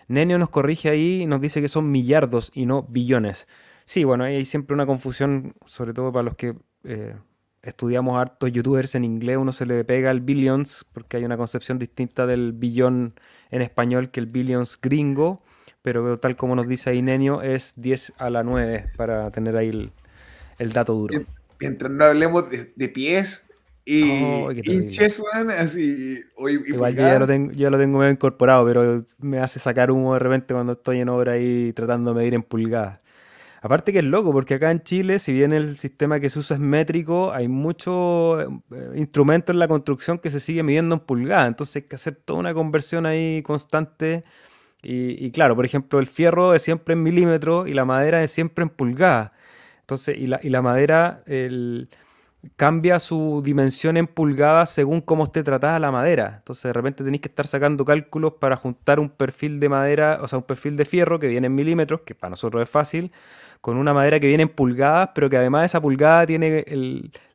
[0.08, 3.46] Nenio nos corrige ahí y nos dice que son millardos y no billones.
[3.84, 7.14] Sí, bueno, hay siempre una confusión, sobre todo para los que eh,
[7.66, 11.78] estudiamos hartos youtubers en inglés, uno se le pega al billions porque hay una concepción
[11.78, 13.14] distinta del billón
[13.50, 15.42] en español que el billions gringo,
[15.82, 19.90] pero tal como nos dice ahí Nenio, es 10 a la 9 para tener ahí
[20.58, 21.18] el, dato duro.
[21.58, 23.42] Mientras no hablemos de, pies
[23.84, 24.02] y
[24.64, 25.20] hinches,
[25.58, 26.20] así.
[26.66, 30.12] Igual yo ya, lo tengo, yo lo tengo medio incorporado, pero me hace sacar humo
[30.14, 33.00] de repente cuando estoy en obra ahí tratando de medir en pulgadas.
[33.66, 36.54] Aparte que es loco, porque acá en Chile, si bien el sistema que se usa
[36.54, 41.48] es métrico, hay muchos eh, instrumentos en la construcción que se sigue midiendo en pulgadas.
[41.48, 44.22] Entonces hay que hacer toda una conversión ahí constante.
[44.82, 48.62] Y, claro, por ejemplo, el fierro es siempre en milímetros y la madera es siempre
[48.62, 49.32] en pulgadas.
[49.80, 51.24] Entonces, y la, y la madera
[52.54, 56.36] cambia su dimensión en pulgadas según cómo esté tratada la madera.
[56.38, 60.28] Entonces, de repente tenéis que estar sacando cálculos para juntar un perfil de madera, o
[60.28, 63.10] sea, un perfil de fierro que viene en milímetros, que para nosotros es fácil,
[63.60, 66.64] con una madera que viene en pulgadas, pero que además esa pulgada tiene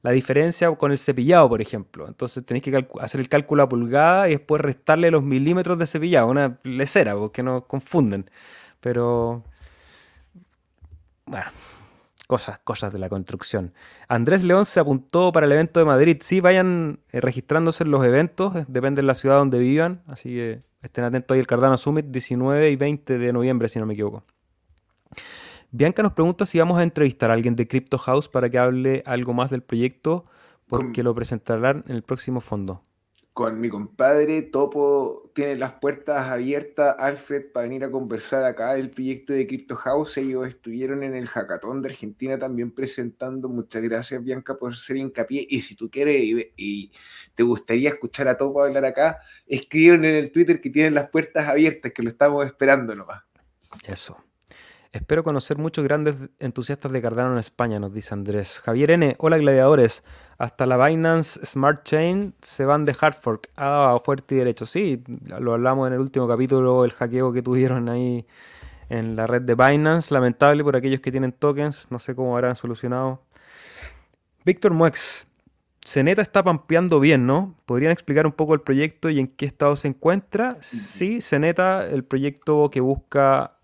[0.01, 2.07] la diferencia con el cepillado, por ejemplo.
[2.07, 6.27] Entonces tenéis que hacer el cálculo a pulgada y después restarle los milímetros de cepillado,
[6.27, 8.29] una lecera, porque no confunden.
[8.79, 9.43] Pero,
[11.25, 11.51] bueno,
[12.31, 13.73] cosas, cosas de la construcción.
[14.07, 16.17] Andrés León se apuntó para el evento de Madrid.
[16.21, 20.29] Sí, vayan eh, registrándose en los eventos, eh, depende de la ciudad donde vivan, así
[20.29, 23.95] que estén atentos ahí el Cardano Summit 19 y 20 de noviembre, si no me
[23.95, 24.23] equivoco.
[25.73, 29.03] Bianca nos pregunta si vamos a entrevistar a alguien de Crypto House para que hable
[29.05, 30.25] algo más del proyecto,
[30.67, 32.81] porque lo presentarán en el próximo fondo.
[33.31, 38.89] Con mi compadre Topo tiene las puertas abiertas, Alfred, para venir a conversar acá del
[38.89, 40.17] proyecto de Crypto House.
[40.17, 43.47] Ellos estuvieron en el Hackathon de Argentina también presentando.
[43.47, 45.47] Muchas gracias, Bianca, por ser hincapié.
[45.49, 46.21] Y si tú quieres
[46.57, 46.91] y,
[47.33, 51.47] te gustaría escuchar a Topo hablar acá, escriben en el Twitter que tienen las puertas
[51.47, 53.23] abiertas, que lo estamos esperando nomás.
[53.85, 54.21] Eso.
[54.93, 58.59] Espero conocer muchos grandes entusiastas de Cardano en España, nos dice Andrés.
[58.59, 59.15] Javier N.
[59.19, 60.03] Hola gladiadores.
[60.37, 63.47] Hasta la Binance Smart Chain se van de hard fork.
[63.55, 64.65] Ha dado fuerte y derecho.
[64.65, 65.01] Sí,
[65.39, 68.27] lo hablamos en el último capítulo, el hackeo que tuvieron ahí
[68.89, 70.13] en la red de Binance.
[70.13, 71.87] Lamentable por aquellos que tienen tokens.
[71.89, 73.23] No sé cómo habrán solucionado.
[74.43, 75.25] Víctor Muex.
[75.85, 77.55] Ceneta está pampeando bien, ¿no?
[77.65, 80.57] ¿Podrían explicar un poco el proyecto y en qué estado se encuentra?
[80.59, 83.57] Sí, Ceneta, el proyecto que busca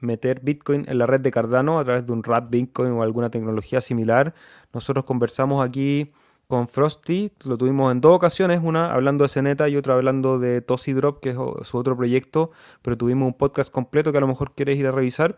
[0.00, 3.30] meter Bitcoin en la red de Cardano a través de un RAT Bitcoin o alguna
[3.30, 4.34] tecnología similar.
[4.72, 6.12] Nosotros conversamos aquí
[6.46, 10.62] con Frosty, lo tuvimos en dos ocasiones, una hablando de Ceneta y otra hablando de
[10.62, 14.28] Tosi Drop, que es su otro proyecto, pero tuvimos un podcast completo que a lo
[14.28, 15.36] mejor quieres ir a revisar.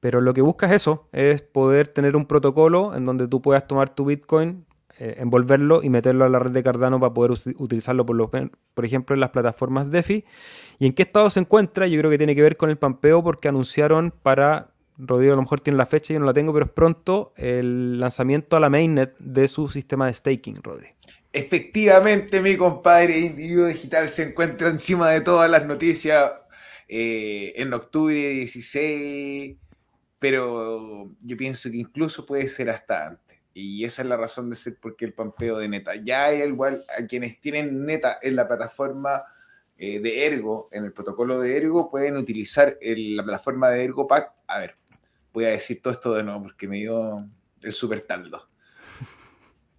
[0.00, 3.66] Pero lo que busca es eso, es poder tener un protocolo en donde tú puedas
[3.68, 4.64] tomar tu Bitcoin,
[5.00, 9.20] eh, envolverlo y meterlo a la red de Cardano para poder utilizarlo, por, ejemplo, en
[9.20, 10.24] las plataformas DeFi.
[10.80, 11.86] ¿Y en qué estado se encuentra?
[11.86, 15.42] Yo creo que tiene que ver con el pampeo porque anunciaron para, Rodrigo a lo
[15.42, 18.70] mejor tiene la fecha, yo no la tengo, pero es pronto el lanzamiento a la
[18.70, 20.94] mainnet de su sistema de staking, Rodrigo.
[21.32, 26.32] Efectivamente, mi compadre Individuo Digital se encuentra encima de todas las noticias
[26.88, 29.56] eh, en octubre 16,
[30.18, 33.27] pero yo pienso que incluso puede ser hasta antes.
[33.60, 35.96] Y esa es la razón de ser porque el pampeo de Neta.
[35.96, 39.24] Ya hay igual a quienes tienen Neta en la plataforma
[39.76, 44.32] eh, de Ergo, en el protocolo de Ergo, pueden utilizar la plataforma de Ergo Pack.
[44.46, 44.76] A ver,
[45.32, 47.28] voy a decir todo esto de nuevo porque me dio
[47.60, 48.48] el super taldo.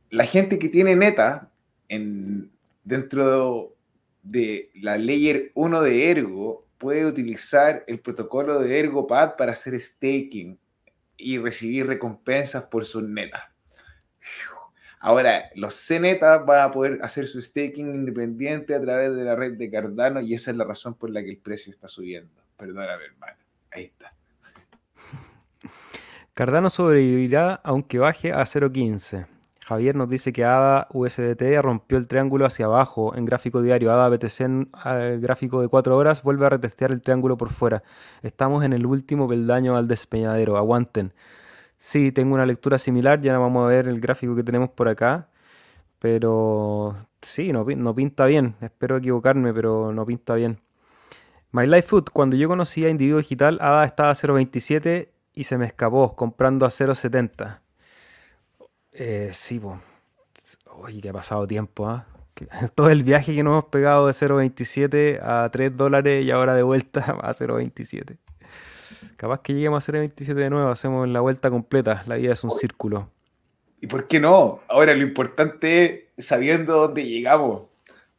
[0.09, 1.49] La gente que tiene Neta
[1.88, 2.51] en,
[2.84, 3.77] dentro
[4.23, 10.59] de la layer 1 de Ergo puede utilizar el protocolo de ErgoPad para hacer staking
[11.15, 13.43] y recibir recompensas por sus netas.
[14.99, 19.57] Ahora, los CNETA van a poder hacer su staking independiente a través de la red
[19.57, 22.41] de Cardano y esa es la razón por la que el precio está subiendo.
[22.57, 23.37] Perdóname, hermano.
[23.71, 24.13] Ahí está.
[26.33, 29.27] Cardano sobrevivirá aunque baje a 0.15.
[29.65, 33.93] Javier nos dice que ADA USDT rompió el triángulo hacia abajo en gráfico diario.
[33.93, 37.83] ADA BTC en eh, gráfico de 4 horas vuelve a retestear el triángulo por fuera.
[38.23, 40.57] Estamos en el último peldaño al despeñadero.
[40.57, 41.13] Aguanten.
[41.80, 45.30] Sí, tengo una lectura similar, ya vamos a ver el gráfico que tenemos por acá,
[45.99, 50.61] pero sí, no, no pinta bien, espero equivocarme, pero no pinta bien.
[51.51, 55.57] My Life Food, cuando yo conocí a Individuo Digital, ADA estaba a 0.27 y se
[55.57, 57.61] me escapó comprando a 0.70.
[58.91, 59.80] Eh, sí, pues.
[60.65, 62.05] Oye, que ha pasado tiempo, ¿ah?
[62.75, 66.63] Todo el viaje que nos hemos pegado de 0.27 a 3 dólares y ahora de
[66.63, 68.17] vuelta a 0.27.
[69.20, 72.03] Capaz que lleguemos a 0.27 de nuevo, hacemos la vuelta completa.
[72.07, 73.11] La vida es un círculo.
[73.82, 74.61] ¿Y por qué no?
[74.70, 77.63] Ahora lo importante es sabiendo dónde llegamos.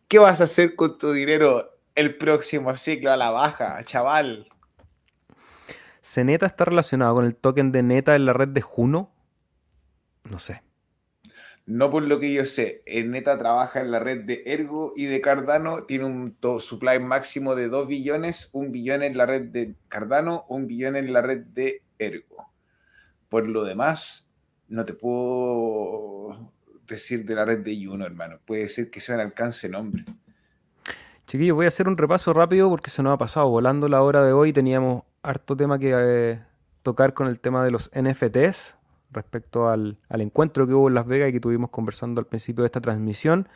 [0.08, 4.46] ¿Qué vas a hacer con tu dinero el próximo ciclo a la baja, chaval?
[6.02, 9.10] ¿Ceneta está relacionado con el token de Neta en la red de Juno?
[10.24, 10.60] No sé.
[11.70, 12.82] No por lo que yo sé.
[12.84, 15.84] Neta trabaja en la red de Ergo y de Cardano.
[15.84, 20.66] Tiene un supply máximo de 2 billones, un billón en la red de Cardano, un
[20.66, 22.50] billón en la red de Ergo.
[23.28, 24.26] Por lo demás,
[24.66, 26.52] no te puedo
[26.88, 28.40] decir de la red de Juno, hermano.
[28.44, 30.04] Puede ser que sea un alcance nombre.
[31.28, 34.24] Chiquillos, voy a hacer un repaso rápido porque se nos ha pasado volando la hora
[34.24, 34.52] de hoy.
[34.52, 36.40] Teníamos harto tema que eh,
[36.82, 38.79] tocar con el tema de los NFTs
[39.12, 42.66] respecto al, encuentro que hubo en Las Vegas y que tuvimos conversando al principio de
[42.66, 43.48] esta transmisión.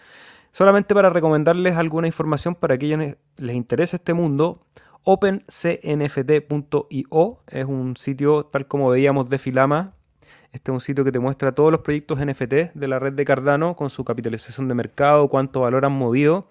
[0.53, 4.61] Solamente para recomendarles alguna información para aquellos les interese este mundo,
[5.03, 9.95] opencnft.io es un sitio tal como veíamos de Filama.
[10.53, 13.25] Este es un sitio que te muestra todos los proyectos NFT de la red de
[13.25, 16.49] Cardano con su capitalización de mercado, cuánto valor han movido.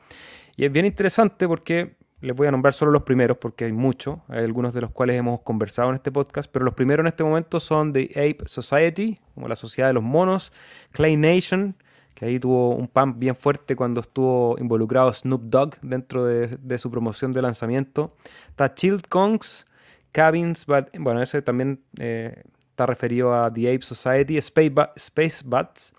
[0.58, 4.20] Y es bien interesante porque les voy a nombrar solo los primeros porque hay muchos,
[4.30, 7.24] hay algunos de los cuales hemos conversado en este podcast, pero los primeros en este
[7.24, 10.54] momento son The Ape Society, como la sociedad de los monos,
[10.94, 11.76] Clay Nation,
[12.16, 16.90] que ahí tuvo un pump bien fuerte cuando estuvo involucrado Snoop Dogg dentro de, su
[16.90, 18.16] promoción de lanzamiento.
[18.48, 19.66] Está Chilled Kongs,
[20.14, 25.94] Cabins, bueno, ese también eh, está referido a The Ape Society, Space Bats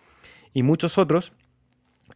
[0.54, 1.34] y muchos otros.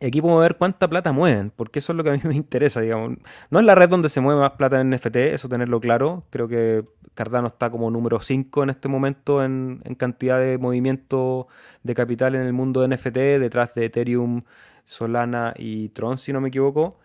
[0.01, 2.81] Aquí podemos ver cuánta plata mueven, porque eso es lo que a mí me interesa,
[2.81, 3.19] digamos.
[3.51, 6.25] No es la red donde se mueve más plata en NFT, eso tenerlo claro.
[6.31, 6.85] Creo que
[7.15, 11.49] Cardano está como número 5 en este momento en, cantidad de movimiento
[11.83, 14.43] de capital en el mundo de NFT, detrás de Ethereum,
[14.85, 16.99] Solana y Tron, si no me equivoco.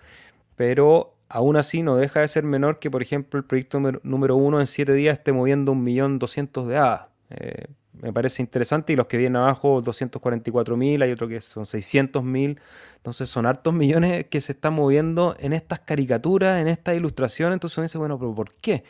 [0.55, 4.59] Pero aún así no deja de ser menor que, por ejemplo, el proyecto número 1
[4.59, 7.09] en 7 días esté moviendo 1.200.000 de ADA.
[7.31, 7.65] Eh,
[8.01, 8.93] me parece interesante.
[8.93, 12.59] Y los que vienen abajo, 244 mil, hay otro que son 600 mil.
[12.97, 17.55] Entonces son hartos millones que se están moviendo en estas caricaturas, en estas ilustraciones.
[17.55, 18.83] Entonces uno dice, bueno, pero ¿por qué?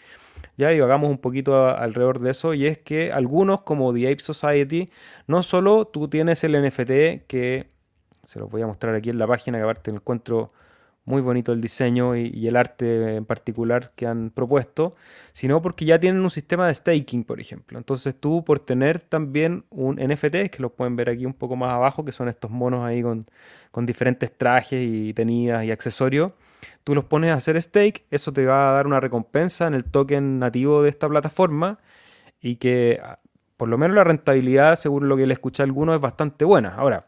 [0.58, 2.54] Ya y hagamos un poquito alrededor de eso.
[2.54, 4.89] Y es que algunos, como The Ape Society,
[5.28, 7.72] no solo tú tienes el NFT que
[8.24, 10.54] se los voy a mostrar aquí en la página, que aparte encuentro
[11.06, 14.95] muy bonito el diseño y, el arte en particular que han propuesto,
[15.34, 17.78] sino porque ya tienen un sistema de staking, por ejemplo.
[17.78, 21.72] Entonces tú por tener también un NFT, que lo pueden ver aquí un poco más
[21.72, 23.26] abajo, que son estos monos ahí con,
[23.86, 26.34] diferentes trajes y tenidas y accesorios,
[26.84, 29.84] tú los pones a hacer stake, eso te va a dar una recompensa en el
[29.84, 31.80] token nativo de esta plataforma
[32.39, 33.01] y que
[33.58, 36.76] por lo menos la rentabilidad, según lo que le escuché a algunos, es bastante buena.
[36.76, 37.08] Ahora,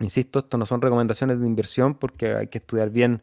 [0.00, 3.22] Insisto, esto no son recomendaciones de inversión porque hay que estudiar bien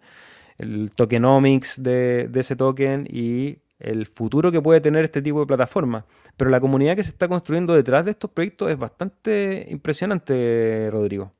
[0.58, 6.06] el tokenomics de, ese token y el futuro que puede tener este tipo de plataforma.
[6.38, 11.34] Pero la comunidad que se está construyendo detrás de estos proyectos es bastante impresionante, Rodrigo.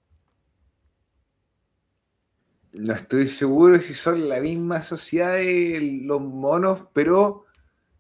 [2.74, 7.46] No estoy seguro si son la misma sociedad de los monos, pero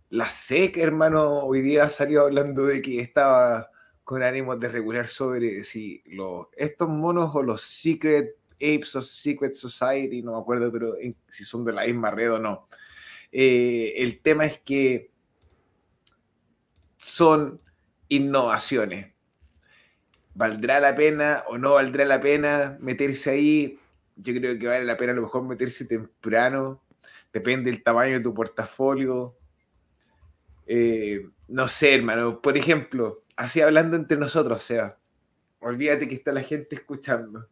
[0.09, 3.69] la SEC, hermano, hoy día salió hablando de que estaba
[4.05, 9.53] con ánimo de regular sobre si los, estos monos o los Secret Apes o Secret
[9.53, 10.93] Society, no me acuerdo, pero
[11.27, 12.69] si son de la misma red o no.
[13.31, 15.09] Eh, el tema es que
[16.97, 17.59] son
[18.07, 19.11] innovaciones.
[20.35, 23.79] ¿Valdrá la pena o no valdrá la pena meterse ahí?
[24.15, 26.83] Yo creo que vale la pena a lo mejor meterse temprano.
[27.33, 29.35] Depende del tamaño de tu portafolio.
[30.67, 32.41] Eh, no sé, hermano.
[32.41, 34.97] Por ejemplo, así hablando entre nosotros, o sea,
[35.59, 37.47] olvídate que está la gente escuchando.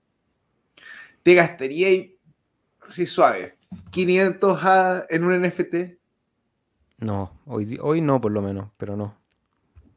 [1.24, 2.08] ¿Te gastaría,
[2.90, 3.58] sí, suave,
[3.92, 5.76] 500 A en un NFT?
[7.00, 9.16] No, hoy, hoy no por lo menos, pero no.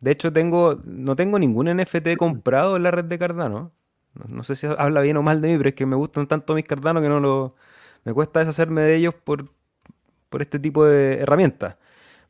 [0.01, 3.73] De hecho, tengo, no tengo ningún NFT comprado en la red de Cardano.
[4.29, 6.55] No, sé si habla bien o mal de mí, pero es que me gustan tanto
[6.55, 7.55] mis Cardano que no lo,
[8.05, 9.51] me cuesta deshacerme de ellos por,
[10.31, 11.79] por este tipo de herramientas.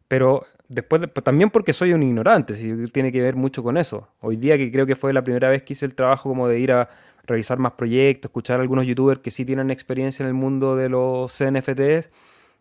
[0.09, 4.09] Pero después pues, también porque soy un ignorante, si tiene que ver mucho con eso.
[4.21, 6.59] Hoy día que creo que fue la primera vez que hice el trabajo como de
[6.59, 6.89] ir a
[7.25, 10.89] revisar más proyectos, escuchar a algunos youtubers que sí tienen experiencia en el mundo de
[10.89, 12.11] los CNFTs,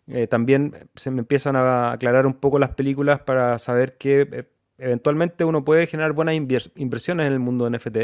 [0.08, 4.44] eh, también se me empiezan a aclarar un poco las películas para saber que eh,
[4.78, 7.98] eventualmente uno puede generar buenas inversiones en el mundo de NFT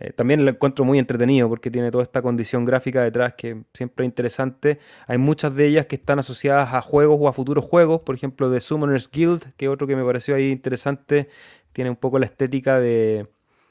[0.00, 4.04] eh, también lo encuentro muy entretenido porque tiene toda esta condición gráfica detrás que siempre
[4.04, 4.78] es interesante.
[5.06, 8.50] Hay muchas de ellas que están asociadas a juegos o a futuros juegos, por ejemplo,
[8.50, 11.28] de Summoners Guild, que es otro que me pareció ahí interesante,
[11.72, 13.26] tiene un poco la estética de,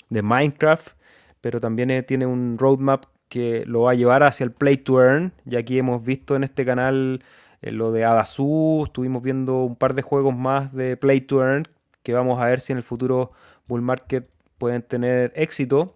[0.09, 0.97] de Minecraft,
[1.41, 5.01] pero también eh, tiene un roadmap que lo va a llevar hacia el Play to
[5.01, 5.33] Earn.
[5.45, 7.23] Ya aquí hemos visto en este canal
[7.61, 11.67] eh, lo de Adasu, estuvimos viendo un par de juegos más de Play to Earn
[12.07, 13.31] que vamos a ver si en el futuro
[13.67, 15.93] Bull Market pueden tener éxito.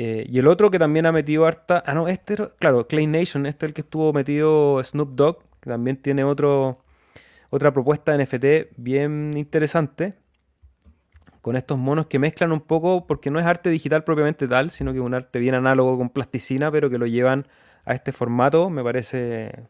[0.00, 1.82] Eh, y el otro que también ha metido harta.
[1.84, 5.68] Ah, no, este, claro, Clay Nation, este es el que estuvo metido Snoop Dogg, que
[5.68, 6.84] también tiene otro,
[7.50, 10.14] otra propuesta de NFT bien interesante.
[11.40, 14.92] Con estos monos que mezclan un poco, porque no es arte digital propiamente tal, sino
[14.92, 17.48] que es un arte bien análogo con plasticina, pero que lo llevan
[17.84, 19.66] a este formato, me parece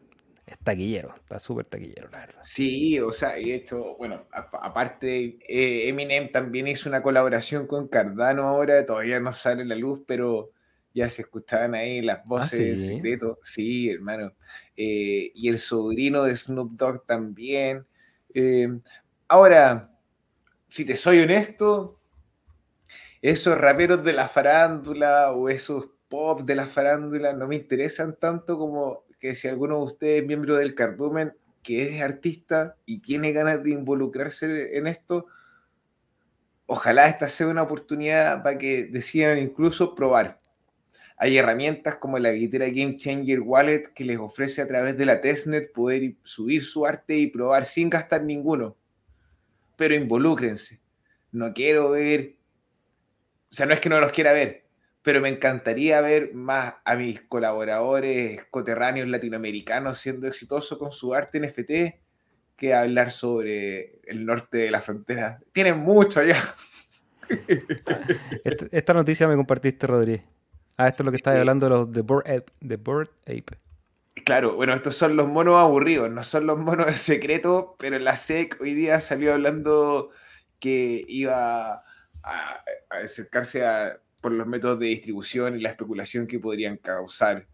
[0.49, 2.41] es taquillero, está súper taquillero, la verdad.
[2.43, 8.43] Sí, o sea, y hecho, bueno, aparte, eh, Eminem también hizo una colaboración con Cardano
[8.43, 10.51] ahora, todavía no sale la luz, pero
[10.93, 13.39] ya se escuchaban ahí las ah, voces en secreto.
[13.43, 14.33] Sí, hermano.
[14.75, 17.85] Eh, y el sobrino de Snoop Dogg también.
[18.33, 18.67] Eh,
[19.27, 19.91] ahora,
[20.67, 21.99] si te soy honesto,
[23.21, 28.57] esos raperos de la farándula o esos pop de la farándula no me interesan tanto
[28.57, 33.33] como que si alguno de ustedes es miembro del cardumen, que es artista y tiene
[33.33, 35.27] ganas de involucrarse en esto,
[36.65, 40.39] ojalá esta sea una oportunidad para que decidan incluso probar.
[41.17, 45.19] Hay herramientas como la billetera Game Changer Wallet que les ofrece a través de la
[45.19, 48.77] testnet poder subir su arte y probar sin gastar ninguno.
[49.75, 50.79] Pero involúcrense.
[51.31, 52.35] No quiero ver,
[53.51, 54.68] o sea, no es que no los quiera ver,
[55.01, 61.39] pero me encantaría ver más a mis colaboradores coterráneos latinoamericanos siendo exitosos con su arte
[61.39, 61.99] NFT
[62.57, 65.39] que hablar sobre el norte de la frontera.
[65.53, 66.43] Tienen mucho allá.
[68.71, 70.21] Esta, noticia me compartiste, Rodri.
[70.75, 73.59] Ah, esto es lo que estaba hablando de los de Bird Ape.
[74.25, 78.15] Claro, bueno, estos son los monos aburridos, no son los monos de secreto, pero la
[78.15, 80.09] SEC hoy día salió hablando
[80.59, 81.83] que iba
[82.23, 87.45] a acercarse a por los métodos de distribución y la especulación que podrían causar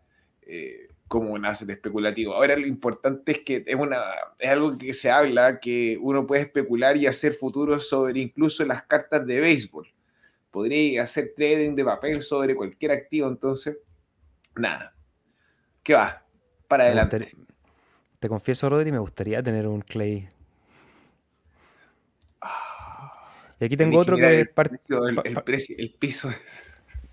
[0.42, 2.34] eh, como un asset especulativo.
[2.34, 4.02] Ahora lo importante es que es, una,
[4.40, 8.84] es algo que se habla, que uno puede especular y hacer futuros sobre incluso las
[8.84, 9.88] cartas de béisbol.
[10.50, 13.78] Podría hacer trading de papel sobre cualquier activo, entonces,
[14.56, 14.96] nada.
[15.84, 16.24] ¿Qué va?
[16.68, 17.28] Para adelante.
[18.20, 20.30] te confieso, Rodri, me gustaría tener un Clay
[23.60, 24.42] Y aquí tengo otro que...
[24.42, 24.50] El,
[25.24, 26.30] el, precio, el piso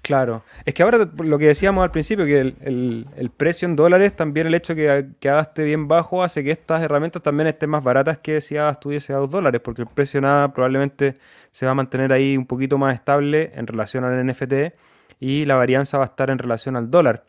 [0.03, 4.49] Claro, es que ahora lo que decíamos al principio, que el, precio en dólares, también
[4.49, 7.85] el hecho que, que ADA esté bien bajo, hace que estas herramientas también estén más
[7.85, 11.15] baratas que si ADA estuviese a 2 dólares, porque el precio nada probablemente
[11.53, 14.75] se va a mantener ahí un poquito más estable en relación al NFT
[15.21, 17.25] y la varianza va a estar en relación al dólar.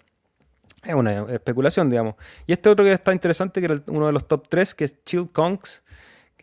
[0.83, 2.15] Es una especulación, digamos.
[2.47, 5.03] Y este otro que está interesante, que era uno de los top 3, que es
[5.03, 5.83] Chill Kongs,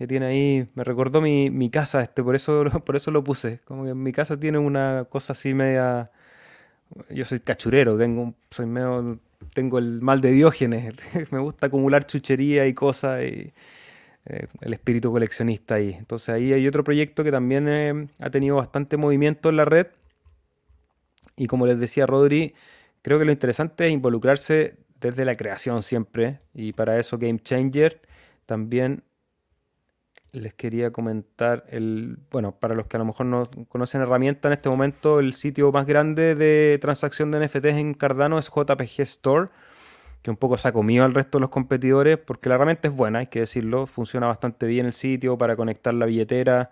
[0.00, 3.60] que tiene ahí, me recordó mi, mi, casa, este, por eso, por eso lo puse.
[3.66, 6.10] Como que mi casa tiene una cosa así media.
[7.10, 9.18] Yo soy cachurero, tengo, soy medio,
[9.52, 10.94] tengo el mal de Diógenes.
[11.30, 13.52] me gusta acumular chuchería y cosas y
[14.24, 15.92] eh, el espíritu coleccionista ahí.
[15.92, 19.88] Entonces ahí hay otro proyecto que también eh, ha tenido bastante movimiento en la red.
[21.36, 22.54] Y como les decía Rodri,
[23.02, 26.38] creo que lo interesante es involucrarse desde la creación siempre.
[26.54, 28.00] Y para eso Game Changer
[28.46, 29.02] también
[30.32, 34.52] les quería comentar el, bueno, para los que a lo mejor no conocen herramienta en
[34.52, 39.48] este momento, el sitio más grande de transacción de NFTs en Cardano es JPG Store,
[40.22, 42.94] que un poco se ha comido al resto de los competidores, porque la herramienta es
[42.94, 46.70] buena, hay que decirlo, funciona bastante bien el sitio para conectar la billetera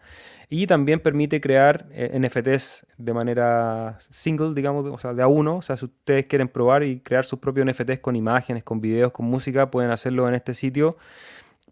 [0.50, 5.56] y también permite crear eh, NFTs de manera single, digamos, o sea, de a uno,
[5.56, 9.12] o sea, si ustedes quieren probar y crear sus propios NFTs con imágenes, con videos,
[9.12, 10.96] con música, pueden hacerlo en este sitio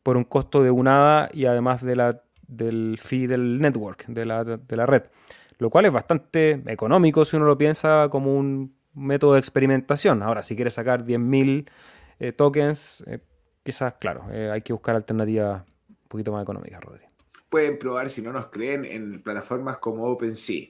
[0.06, 4.76] por un costo de un ADA y además del fee del network, de la, de
[4.76, 5.02] la red.
[5.58, 10.22] Lo cual es bastante económico si uno lo piensa como un método de experimentación.
[10.22, 11.68] Ahora, si quieres sacar 10.000
[12.20, 13.18] eh, tokens, eh,
[13.64, 17.02] quizás, claro, eh, hay que buscar alternativas un poquito más económicas, Rodri.
[17.48, 20.68] Pueden probar, si no nos creen, en plataformas como OpenSea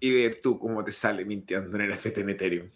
[0.00, 2.66] y ver tú cómo te sale mintiendo en NFT en Ethereum.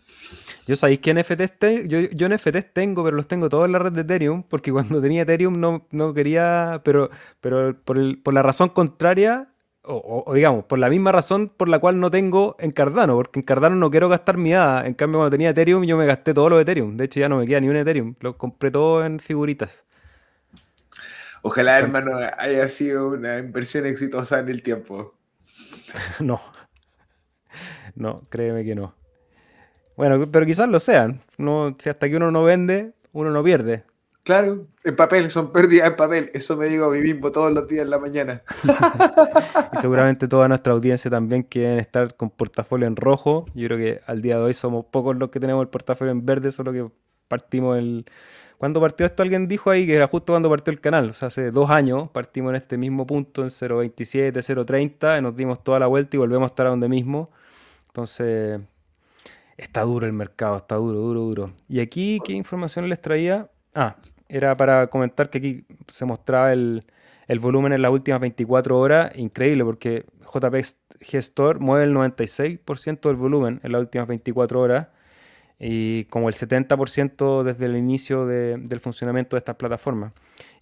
[0.66, 3.78] Yo sabéis que NFTs te, yo, yo NFTs tengo, pero los tengo todos en la
[3.78, 7.10] red de Ethereum, porque cuando tenía Ethereum no, no quería, pero,
[7.40, 9.48] pero por, el, por la razón contraria,
[9.90, 13.44] o, digamos, por la misma razón por la cual no tengo en Cardano, porque en
[13.44, 14.86] Cardano no quiero gastar mi ADA.
[14.86, 16.96] En cambio, cuando tenía Ethereum, yo me gasté todo lo Ethereum.
[16.96, 18.14] De hecho, ya no me queda ni un Ethereum.
[18.20, 19.86] Lo compré todo en figuritas.
[21.40, 25.14] Ojalá, hermano, haya sido una inversión exitosa en el tiempo.
[26.20, 26.40] no.
[27.98, 28.94] No, créeme que no.
[29.96, 31.20] Bueno, pero quizás lo sean.
[31.36, 33.82] No, si hasta que uno no vende, uno no pierde.
[34.22, 36.30] Claro, en papel, son pérdidas en papel.
[36.32, 38.42] Eso me digo a mí mismo todos los días en la mañana.
[39.72, 43.46] y seguramente toda nuestra audiencia también quieren estar con portafolio en rojo.
[43.54, 46.24] Yo creo que al día de hoy somos pocos los que tenemos el portafolio en
[46.24, 46.86] verde, solo que
[47.26, 48.06] partimos el...
[48.58, 51.28] Cuando partió esto alguien dijo ahí que era justo cuando partió el canal, o sea,
[51.28, 55.86] hace dos años partimos en este mismo punto, en 0.27, 0.30, nos dimos toda la
[55.86, 57.30] vuelta y volvemos a estar a donde mismo.
[57.88, 58.60] Entonces,
[59.56, 61.52] está duro el mercado, está duro, duro, duro.
[61.68, 63.50] Y aquí, ¿qué información les traía?
[63.74, 63.96] Ah,
[64.28, 66.84] era para comentar que aquí se mostraba el,
[67.40, 70.54] volumen en las últimas 24 horas, increíble, porque JP
[71.00, 74.86] Gestor mueve el 96% del volumen en las últimas 24 horas
[75.58, 80.12] y como el 70% desde el inicio del funcionamiento de estas plataformas.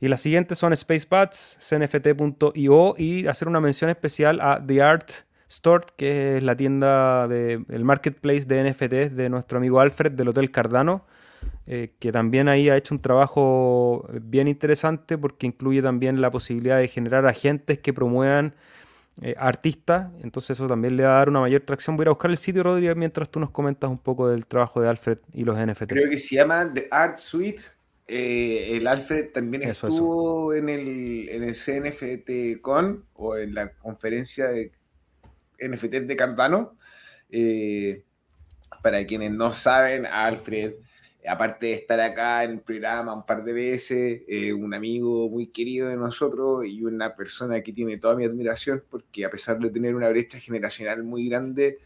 [0.01, 5.11] Y las siguientes son SpaceBats, CNFT.io y hacer una mención especial a The Art
[5.49, 10.51] Store, que es la tienda del marketplace de NFTs de nuestro amigo Alfred del Hotel
[10.51, 11.05] Cardano
[11.69, 16.79] eh, que también ahí ha hecho un trabajo bien interesante porque incluye también la posibilidad
[16.79, 18.55] de generar agentes que promuevan
[19.21, 21.97] eh, artistas, entonces eso también le va a dar una mayor tracción.
[21.97, 24.47] Voy a ir a buscar el sitio, Rodríguez, mientras tú nos comentas un poco del
[24.47, 25.89] trabajo de Alfred y los NFT.
[25.89, 27.63] Creo que se llama The Art Suite.
[28.07, 34.47] Eh, el Alfred también estuvo En, el, en el CNFT Con o en la conferencia
[34.47, 34.71] de
[35.59, 36.77] NFT de Cardano.
[38.83, 40.75] para quienes no saben, Alfred
[41.27, 45.49] aparte de estar acá en el programa un par de veces, eh, un amigo muy
[45.49, 49.71] querido de nosotros y una persona que tiene toda mi admiración, porque a pesar de
[49.71, 51.79] tener una brecha generacional muy grande,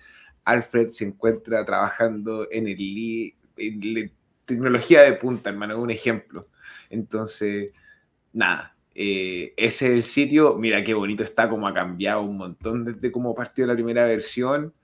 [0.44, 4.12] Alfred se encuentra trabajando en el en
[4.46, 6.46] tecnología de punta, hermano, un ejemplo.
[6.88, 7.72] Entonces,
[8.32, 10.57] nada, eh, ese es el sitio.
[10.57, 14.74] Mira qué bonito está, como ha cambiado un montón desde cómo partió la primera versión.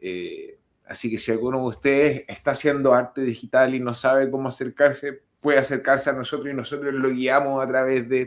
[0.00, 4.48] Eh, Así que si alguno de ustedes está haciendo arte digital y no sabe cómo
[4.48, 8.26] acercarse, puede acercarse a nosotros y nosotros lo guiamos a través de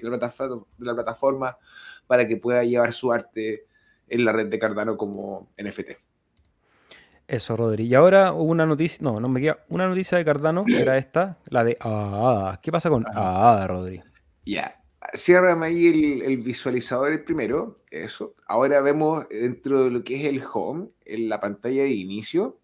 [0.78, 1.58] la plataforma,
[2.06, 3.66] para que pueda llevar su arte
[4.08, 5.92] en la red de Cardano como NFT.
[7.28, 7.86] Eso, Rodri.
[7.86, 11.64] Y ahora una noticia, no, no me queda una noticia de Cardano, era esta, la
[11.64, 14.04] de Ah, ¿qué pasa con Ah, Rodri?
[14.46, 14.81] Ya,
[15.16, 18.36] Cierrame ahí el, visualizador el primero, eso.
[18.47, 22.60] Ahora vemos dentro de lo que es el home, en la pantalla de inicio,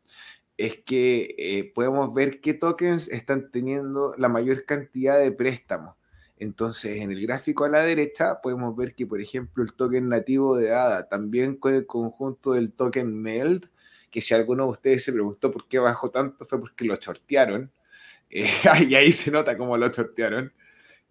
[0.58, 5.96] es que eh, podemos ver qué tokens están teniendo la mayor cantidad de préstamos.
[6.40, 10.56] Entonces, en el gráfico a la derecha podemos ver que, por ejemplo, el token nativo
[10.58, 13.66] de ADA, también con el conjunto del token MELD,
[14.12, 17.72] que si alguno de ustedes se preguntó por qué bajó tanto, fue porque lo shortearon.
[18.30, 18.50] Eh,
[18.90, 20.52] y ahí se nota cómo lo shortearon.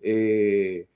[0.01, 0.87] Eh,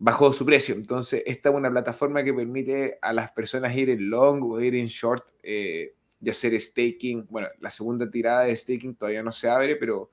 [0.00, 0.74] bajó su precio.
[0.74, 4.74] Entonces, esta es una plataforma que permite a las personas ir en long o ir
[4.74, 7.26] en short eh, y hacer staking.
[7.30, 10.10] Bueno, la segunda tirada de staking todavía no se abre, pero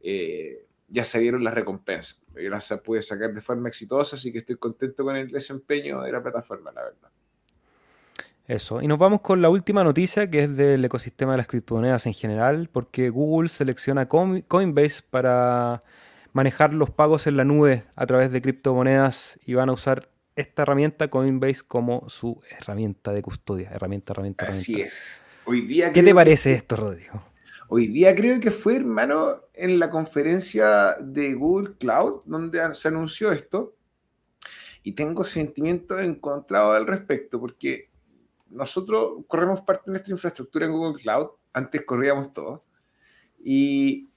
[0.00, 2.20] eh, ya se dieron las recompensas.
[2.40, 6.12] Ya se puede sacar de forma exitosa, así que estoy contento con el desempeño de
[6.12, 7.10] la plataforma, la verdad.
[8.46, 8.82] Eso.
[8.82, 12.14] Y nos vamos con la última noticia que es del ecosistema de las criptomonedas en
[12.14, 15.80] general, porque Google selecciona Coinbase para
[16.34, 20.62] manejar los pagos en la nube a través de criptomonedas y van a usar esta
[20.62, 23.70] herramienta Coinbase como su herramienta de custodia.
[23.70, 25.22] Herramienta, herramienta, Así es.
[25.46, 27.22] Hoy día ¿Qué te parece esto, Rodrigo?
[27.68, 33.30] Hoy día creo que fue, hermano, en la conferencia de Google Cloud, donde se anunció
[33.30, 33.76] esto,
[34.82, 37.90] y tengo sentimientos encontrados al respecto, porque
[38.50, 42.64] nosotros corremos parte de nuestra infraestructura en Google Cloud, antes corríamos todo,
[43.42, 44.10] y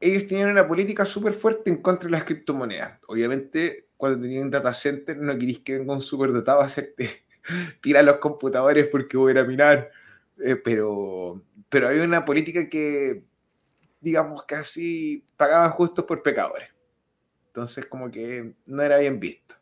[0.00, 2.98] ellos tenían una política súper fuerte en contra de las criptomonedas.
[3.06, 7.24] Obviamente, cuando tenían un data center, no queréis que venga un súper dotado a hacerte
[7.82, 9.90] tirar los computadores porque voy a ir a minar.
[10.42, 13.22] Eh, pero, pero había una política que,
[14.00, 16.70] digamos, casi pagaban justos por pecadores.
[17.48, 19.56] Entonces, como que no era bien visto.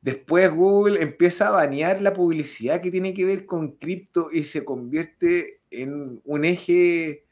[0.00, 4.64] Después Google empieza a banear la publicidad que tiene que ver con cripto y se
[4.64, 7.24] convierte en un eje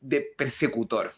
[0.00, 1.12] de persecutor.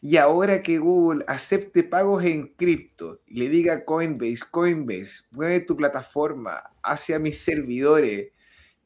[0.00, 5.76] Y ahora que Google acepte pagos en cripto y le diga Coinbase, Coinbase, mueve tu
[5.76, 8.32] plataforma hacia mis servidores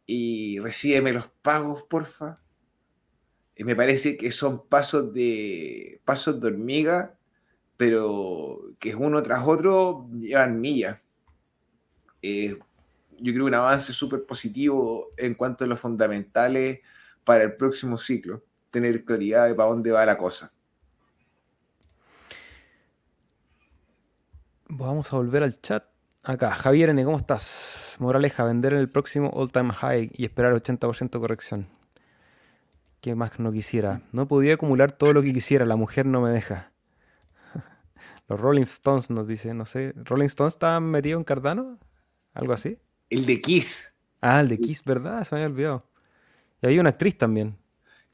[0.07, 2.37] y recíbeme los pagos, porfa.
[3.57, 7.19] Y me parece que son pasos de pasos de hormiga,
[7.77, 10.99] pero que uno tras otro llevan millas.
[12.23, 12.59] Eh,
[13.19, 16.81] yo creo un avance súper positivo en cuanto a los fundamentales
[17.25, 20.53] para el próximo ciclo, tener claridad de para dónde va la cosa.
[24.75, 25.85] Vamos a volver al chat.
[26.23, 27.97] Acá, Javier N, ¿cómo estás?
[27.99, 31.67] Moraleja, vender en el próximo all time high y esperar 80% corrección.
[33.03, 34.01] ¿Qué más no quisiera?
[34.13, 36.73] No podía acumular todo lo que quisiera, la mujer no me deja.
[38.29, 41.79] Los Rolling Stones nos dice, no sé, ¿Rolling Stones está metido en Cardano?
[42.33, 42.79] ¿Algo así?
[43.11, 43.93] El de Kiss.
[44.23, 45.23] Ah, el de Kiss, ¿verdad?
[45.25, 45.87] Se me había olvidado.
[46.63, 47.59] Y había una actriz también.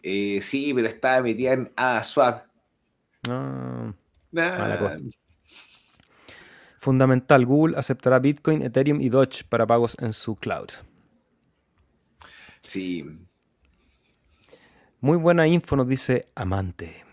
[0.03, 2.47] Eh, sí, pero estaba metida en ASwap.
[3.29, 3.93] Ah,
[4.33, 4.99] mala cosa.
[6.89, 10.71] Fundamental, Google aceptará Bitcoin, Ethereum y Doge para pagos en su cloud.
[12.63, 13.05] Sí.
[14.99, 17.05] Muy buena info, nos dice Amante.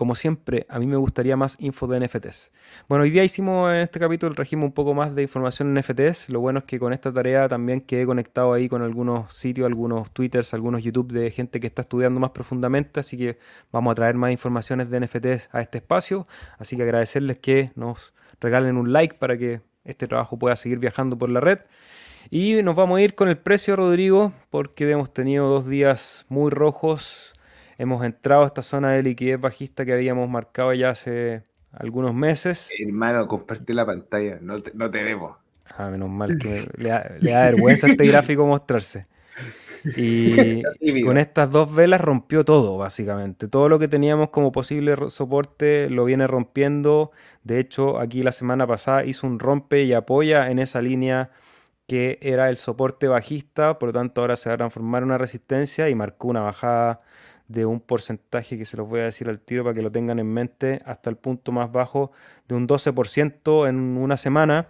[0.00, 2.52] Como siempre, a mí me gustaría más info de NFTs.
[2.88, 6.30] Bueno, hoy día hicimos en este capítulo, trajimos un poco más de información en NFTs.
[6.30, 10.10] Lo bueno es que con esta tarea también quedé conectado ahí con algunos sitios, algunos
[10.10, 12.98] twitters, algunos YouTube de gente que está estudiando más profundamente.
[12.98, 13.38] Así que
[13.72, 16.24] vamos a traer más informaciones de NFTs a este espacio.
[16.56, 21.18] Así que agradecerles que nos regalen un like para que este trabajo pueda seguir viajando
[21.18, 21.58] por la red.
[22.30, 26.50] Y nos vamos a ir con el precio, Rodrigo, porque hemos tenido dos días muy
[26.50, 27.34] rojos.
[27.80, 32.70] Hemos entrado a esta zona de liquidez bajista que habíamos marcado ya hace algunos meses.
[32.78, 35.38] Hermano, comparte la pantalla, no te, no te vemos.
[35.78, 39.06] Ah, menos mal que le da, le da vergüenza a este gráfico mostrarse.
[39.96, 40.62] Y
[41.06, 43.48] con estas dos velas rompió todo, básicamente.
[43.48, 47.12] Todo lo que teníamos como posible soporte lo viene rompiendo.
[47.44, 51.30] De hecho, aquí la semana pasada hizo un rompe y apoya en esa línea
[51.86, 55.18] que era el soporte bajista, por lo tanto ahora se va a transformar en una
[55.18, 56.98] resistencia y marcó una bajada
[57.50, 60.20] de un porcentaje que se los voy a decir al tiro para que lo tengan
[60.20, 62.12] en mente, hasta el punto más bajo
[62.46, 64.68] de un 12% en una semana.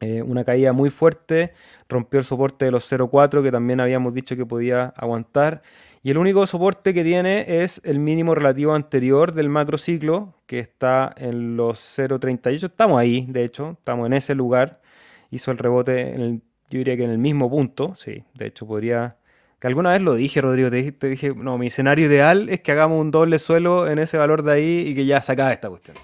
[0.00, 1.52] Eh, una caída muy fuerte,
[1.88, 5.62] rompió el soporte de los 0,4 que también habíamos dicho que podía aguantar.
[6.02, 10.58] Y el único soporte que tiene es el mínimo relativo anterior del macro ciclo, que
[10.58, 12.64] está en los 0,38.
[12.64, 14.82] Estamos ahí, de hecho, estamos en ese lugar.
[15.30, 17.94] Hizo el rebote, en yo diría que en el mismo punto.
[17.94, 19.16] Sí, de hecho podría...
[19.64, 23.00] Que alguna vez lo dije, Rodrigo, te dije, no, mi escenario ideal es que hagamos
[23.00, 25.96] un doble suelo en ese valor de ahí y que ya se acabe esta cuestión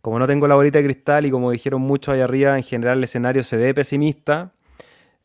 [0.00, 2.98] como no tengo la bolita de cristal y como dijeron muchos ahí arriba, en general
[2.98, 4.50] el escenario se ve pesimista.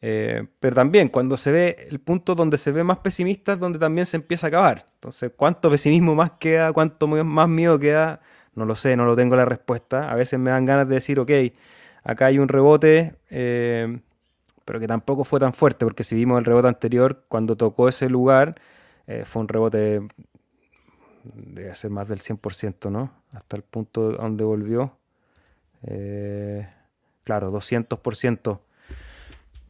[0.03, 3.79] Eh, pero también cuando se ve el punto donde se ve más pesimista es donde
[3.79, 4.85] también se empieza a acabar.
[4.93, 6.71] Entonces, ¿cuánto pesimismo más queda?
[6.73, 8.21] ¿Cuánto más miedo queda?
[8.53, 10.11] No lo sé, no lo tengo la respuesta.
[10.11, 11.31] A veces me dan ganas de decir, ok,
[12.03, 13.97] acá hay un rebote, eh,
[14.67, 18.09] pero que tampoco fue tan fuerte, porque si vimos el rebote anterior, cuando tocó ese
[18.09, 18.59] lugar,
[19.07, 20.01] eh, fue un rebote
[21.23, 23.09] debe ser más del 100%, ¿no?
[23.31, 24.97] Hasta el punto donde volvió.
[25.83, 26.67] Eh,
[27.23, 28.59] claro, 200%.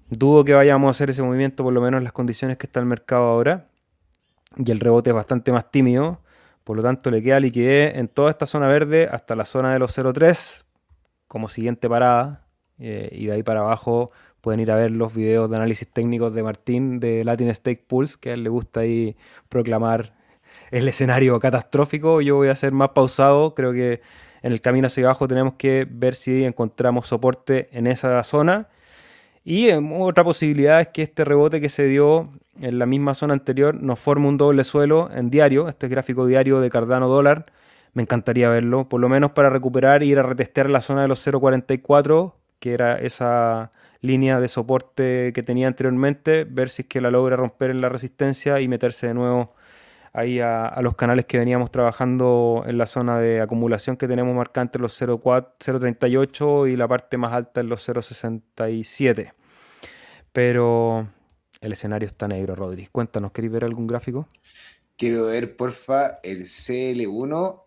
[0.09, 2.79] Dudo que vayamos a hacer ese movimiento, por lo menos en las condiciones que está
[2.79, 3.67] el mercado ahora.
[4.55, 6.21] Y el rebote es bastante más tímido.
[6.63, 9.77] Por lo tanto, le queda liquidez en toda esta zona verde hasta la zona de
[9.77, 10.65] los 0.3
[11.27, 12.47] como siguiente parada.
[12.79, 14.11] Eh, y de ahí para abajo
[14.41, 18.17] pueden ir a ver los videos de análisis técnicos de Martín de Latin Stake Pulse,
[18.19, 19.15] que a él le gusta ahí
[19.49, 20.13] proclamar
[20.71, 22.21] el escenario catastrófico.
[22.21, 23.53] Yo voy a ser más pausado.
[23.53, 24.01] Creo que
[24.41, 28.67] en el camino hacia abajo tenemos que ver si encontramos soporte en esa zona.
[29.43, 32.25] Y em, otra posibilidad es que este rebote que se dio
[32.61, 36.59] en la misma zona anterior nos forme un doble suelo en diario, este gráfico diario
[36.59, 37.45] de Cardano dólar.
[37.93, 41.07] Me encantaría verlo, por lo menos para recuperar e ir a retestear la zona de
[41.07, 43.71] los 0.44, que era esa
[44.07, 47.89] línea de soporte que tenía anteriormente, ver si es que la logra romper en la
[47.89, 49.49] resistencia y meterse de nuevo
[50.13, 54.63] ahí a, los canales que veníamos trabajando en la zona de acumulación que tenemos marcada
[54.63, 59.33] entre los 0.38 y la parte más alta en los 0.67.
[60.33, 61.07] Pero
[61.61, 62.87] el escenario está negro, Rodri.
[62.87, 64.27] Cuéntanos, ¿queréis ver algún gráfico?
[64.97, 67.61] Quiero ver, porfa, el CL1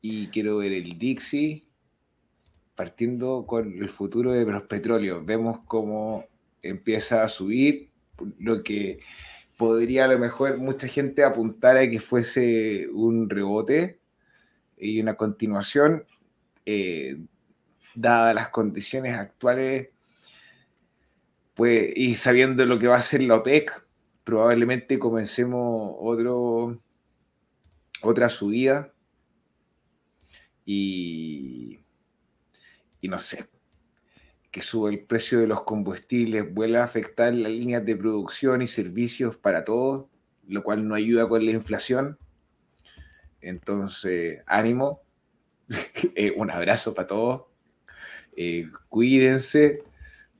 [0.00, 1.71] y quiero ver el Dixie
[2.74, 5.24] partiendo con el futuro de los petróleos.
[5.24, 6.26] Vemos cómo
[6.62, 7.90] empieza a subir,
[8.38, 9.00] lo que
[9.56, 13.98] podría a lo mejor mucha gente apuntar a que fuese un rebote
[14.76, 16.04] y una continuación,
[16.66, 17.18] eh,
[17.94, 19.90] dadas las condiciones actuales,
[21.54, 23.84] pues, y sabiendo lo que va a hacer la OPEC,
[24.24, 26.80] probablemente comencemos otro,
[28.02, 28.92] otra subida
[30.64, 31.81] y,
[33.02, 33.46] y no sé,
[34.50, 38.66] que sube el precio de los combustibles, vuelve a afectar las líneas de producción y
[38.66, 40.06] servicios para todos,
[40.46, 42.18] lo cual no ayuda con la inflación.
[43.40, 45.02] Entonces, ánimo,
[46.14, 47.42] eh, un abrazo para todos,
[48.36, 49.82] eh, cuídense,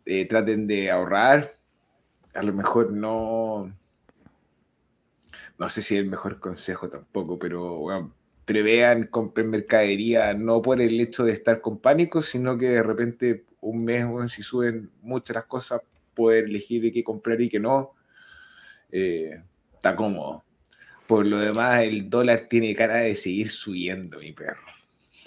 [0.07, 1.59] eh, traten de ahorrar,
[2.33, 3.75] a lo mejor no,
[5.59, 10.81] no sé si es el mejor consejo tampoco, pero bueno, prevean compren mercadería no por
[10.81, 15.37] el hecho de estar con pánico, sino que de repente un mes, si suben muchas
[15.37, 15.81] las cosas,
[16.15, 17.93] poder elegir de qué comprar y qué no.
[18.91, 19.41] Eh,
[19.75, 20.45] está cómodo.
[21.07, 24.61] Por lo demás, el dólar tiene cara de seguir subiendo, mi perro.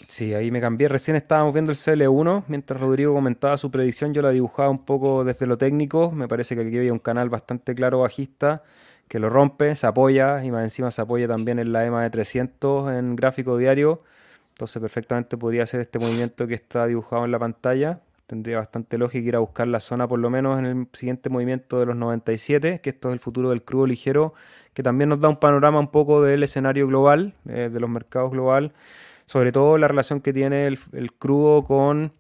[0.08, 0.88] Sí, ahí me cambié.
[0.88, 2.44] Recién estábamos viendo el CL1.
[2.48, 6.12] Mientras Rodrigo comentaba su predicción, yo la dibujaba un poco desde lo técnico.
[6.12, 8.64] Me parece que aquí había un canal bastante claro bajista
[9.08, 12.10] que lo rompe, se apoya y más encima se apoya también en la EMA de
[12.10, 14.00] 300 en gráfico diario.
[14.50, 18.00] Entonces perfectamente podría hacer este movimiento que está dibujado en la pantalla.
[18.26, 21.80] Tendría bastante lógica ir a buscar la zona por lo menos en el siguiente movimiento
[21.80, 24.34] de los 97, que esto es el futuro del crudo ligero,
[24.74, 28.32] que también nos da un panorama un poco del escenario global, eh, de los mercados
[28.32, 28.72] global,
[29.28, 32.12] sobre todo la relación que tiene el, crudo con,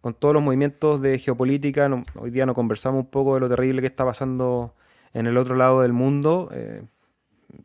[0.00, 1.90] con, todos los movimientos de geopolítica.
[2.14, 4.74] hoy día nos conversamos un poco de lo terrible que está pasando
[5.12, 6.48] en el otro lado del mundo.
[6.52, 6.82] Eh,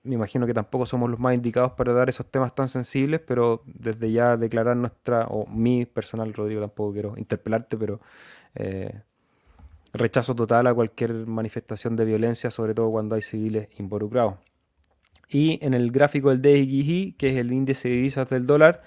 [0.03, 3.63] me imagino que tampoco somos los más indicados para dar esos temas tan sensibles, pero
[3.65, 7.99] desde ya declarar nuestra, o mi personal, Rodrigo, tampoco quiero interpelarte, pero
[8.55, 9.01] eh,
[9.93, 14.35] rechazo total a cualquier manifestación de violencia, sobre todo cuando hay civiles involucrados.
[15.29, 18.81] Y en el gráfico del DXY, que es el índice de divisas del dólar,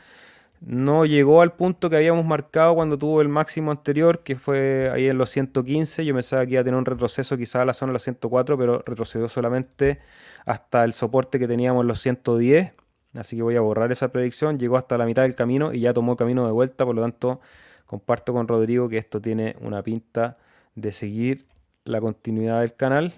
[0.60, 5.06] no llegó al punto que habíamos marcado cuando tuvo el máximo anterior, que fue ahí
[5.06, 6.04] en los 115.
[6.04, 8.56] Yo pensaba que iba a tener un retroceso quizás a la zona de los 104,
[8.58, 9.98] pero retrocedió solamente
[10.44, 12.72] hasta el soporte que teníamos en los 110.
[13.14, 14.58] Así que voy a borrar esa predicción.
[14.58, 16.84] Llegó hasta la mitad del camino y ya tomó camino de vuelta.
[16.84, 17.40] Por lo tanto,
[17.86, 20.38] comparto con Rodrigo que esto tiene una pinta
[20.74, 21.44] de seguir
[21.84, 23.14] la continuidad del canal,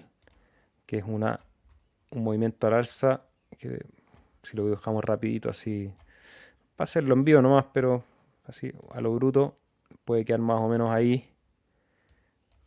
[0.85, 1.39] que es una,
[2.11, 3.23] un movimiento al alza,
[3.57, 3.85] que
[4.43, 5.91] si lo dejamos rapidito así
[6.79, 8.05] para hacerlo en vivo nomás, pero
[8.45, 9.59] así a lo bruto
[10.05, 11.29] puede quedar más o menos ahí.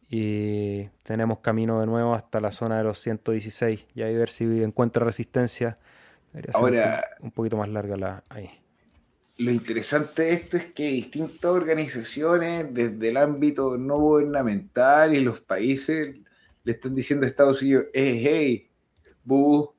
[0.06, 3.86] Y tenemos camino de nuevo hasta la zona de los 116.
[3.94, 5.76] Y ahí ver si encuentra resistencia.
[6.30, 8.50] Debería Ahora, un, poquito más larga la ahí.
[9.38, 15.40] Lo interesante de esto es que distintas organizaciones desde el ámbito no gubernamental y los
[15.40, 16.16] países
[16.64, 18.70] le están diciendo a Estados Unidos, hey, hey,
[19.24, 19.71] bu,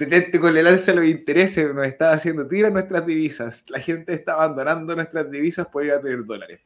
[0.00, 3.64] detente con el alza de los intereses, nos está haciendo tirar nuestras divisas.
[3.68, 6.60] La gente está abandonando nuestras divisas por ir a tener dólares.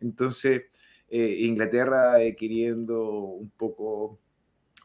[0.00, 0.64] Entonces,
[1.08, 4.18] eh, Inglaterra eh, queriendo un poco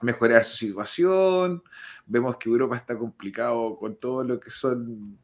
[0.01, 1.63] mejorar su situación.
[2.05, 5.17] Vemos que Europa está complicado con todo lo que son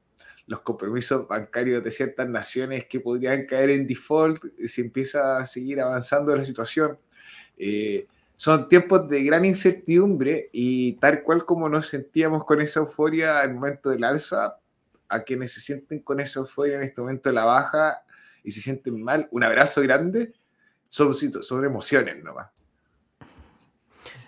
[0.48, 5.80] los compromisos bancarios de ciertas naciones que podrían caer en default si empieza a seguir
[5.82, 6.98] avanzando la situación.
[7.58, 13.40] Eh, son tiempos de gran incertidumbre y tal cual como nos sentíamos con esa euforia
[13.40, 14.58] al momento del alza,
[15.08, 18.04] a quienes se sienten con esa euforia en este momento de la baja
[18.44, 20.34] y se sienten mal, un abrazo grande,
[20.88, 22.50] son, son emociones nomás.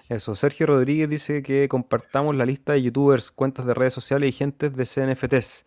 [0.09, 4.31] Eso, Sergio Rodríguez dice que compartamos la lista de youtubers, cuentas de redes sociales y
[4.31, 5.65] gentes de CNFTs.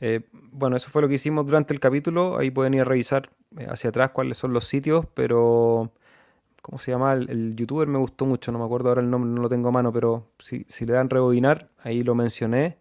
[0.00, 2.38] Eh, bueno, eso fue lo que hicimos durante el capítulo.
[2.38, 5.92] Ahí pueden ir a revisar eh, hacia atrás cuáles son los sitios, pero
[6.64, 7.12] ¿Cómo se llama?
[7.12, 9.70] El, youtuber me gustó mucho, no me acuerdo ahora el nombre, no lo tengo a
[9.70, 12.78] mano, pero si, le dan rebobinar, ahí lo mencioné.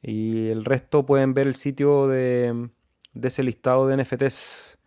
[0.00, 2.70] Y el resto pueden ver el sitio de,
[3.20, 4.78] ese listado de NFTs.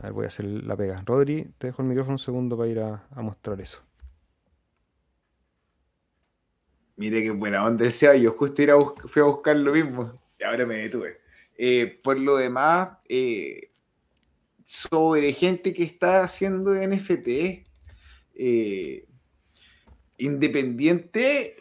[0.00, 1.00] A ver, voy a hacer la pega.
[1.06, 3.80] Rodri, te dejo el micrófono un segundo para ir a, mostrar eso.
[6.96, 8.16] Mire qué buena onda sea.
[8.16, 8.76] Yo justo ir a
[9.06, 11.20] fui a buscar lo mismo y ahora me detuve.
[11.56, 13.70] Eh, por lo demás, eh,
[14.64, 17.68] sobre gente que está haciendo NFT,
[18.34, 19.06] eh,
[20.18, 21.56] independiente,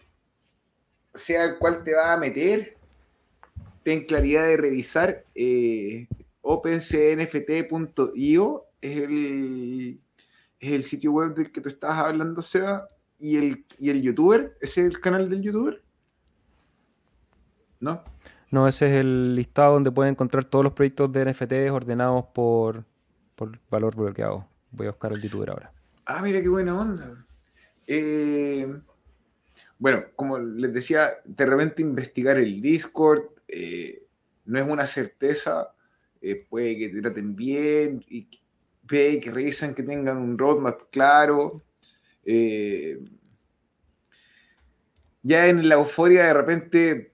[1.13, 2.77] sea el cual te va a meter,
[3.83, 6.07] ten claridad de revisar eh,
[6.41, 9.99] opencnft.io, es el,
[10.59, 12.87] es el sitio web del que tú estabas hablando, Seba,
[13.19, 15.81] y el, y el youtuber, ¿ese es el canal del youtuber?
[17.79, 18.03] ¿No?
[18.51, 22.85] No, ese es el listado donde pueden encontrar todos los proyectos de NFT ordenados por,
[23.35, 24.47] por valor bloqueado.
[24.71, 25.71] Voy a buscar el youtuber ahora.
[26.05, 27.25] Ah, mira qué buena onda.
[27.87, 28.67] Eh,
[29.77, 34.03] bueno, como les decía, de repente investigar el Discord eh,
[34.45, 35.73] no es una certeza.
[36.21, 38.27] Eh, puede que te traten bien y
[38.83, 41.61] ve que revisen que tengan un roadmap claro.
[45.21, 47.13] ya en la euforia de repente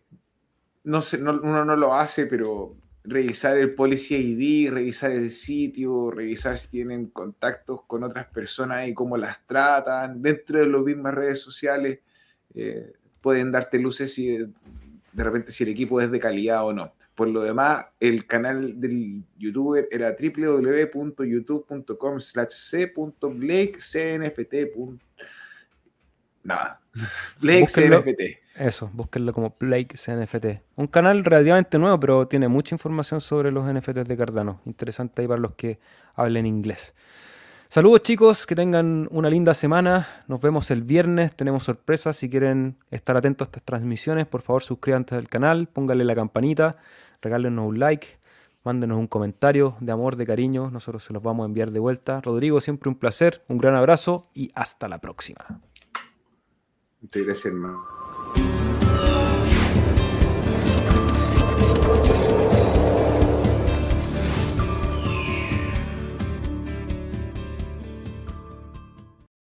[0.84, 2.76] no sé, uno no lo hace, pero
[3.10, 8.94] revisar el Policy ID, revisar el sitio, revisar si tienen contactos con otras personas y
[8.94, 10.22] cómo las tratan.
[10.22, 12.00] Dentro de las mismas redes sociales
[12.56, 16.94] eh, pueden darte luces si de, repente si el equipo es de calidad o no.
[17.16, 25.02] Por lo demás, el canal del youtuber era www.youtube.com slash c.blakecnft.
[26.44, 26.80] Nada.
[28.60, 30.62] Eso, búsquenlo como Blake CNFT.
[30.76, 34.60] Un canal relativamente nuevo, pero tiene mucha información sobre los NFTs de Cardano.
[34.66, 35.80] Interesante ahí para los que
[36.14, 36.94] hablen inglés.
[37.70, 40.10] Saludos chicos, que tengan una linda semana.
[40.28, 41.34] Nos vemos el viernes.
[41.38, 42.18] Tenemos sorpresas.
[42.18, 46.76] Si quieren estar atentos a estas transmisiones, por favor suscríbanse al canal, pónganle la campanita,
[47.22, 48.08] regálenos un like,
[48.66, 50.70] mándenos un comentario de amor, de cariño.
[50.70, 52.20] Nosotros se los vamos a enviar de vuelta.
[52.20, 55.62] Rodrigo, siempre un placer, un gran abrazo y hasta la próxima.
[57.00, 57.99] Muchas gracias, hermano.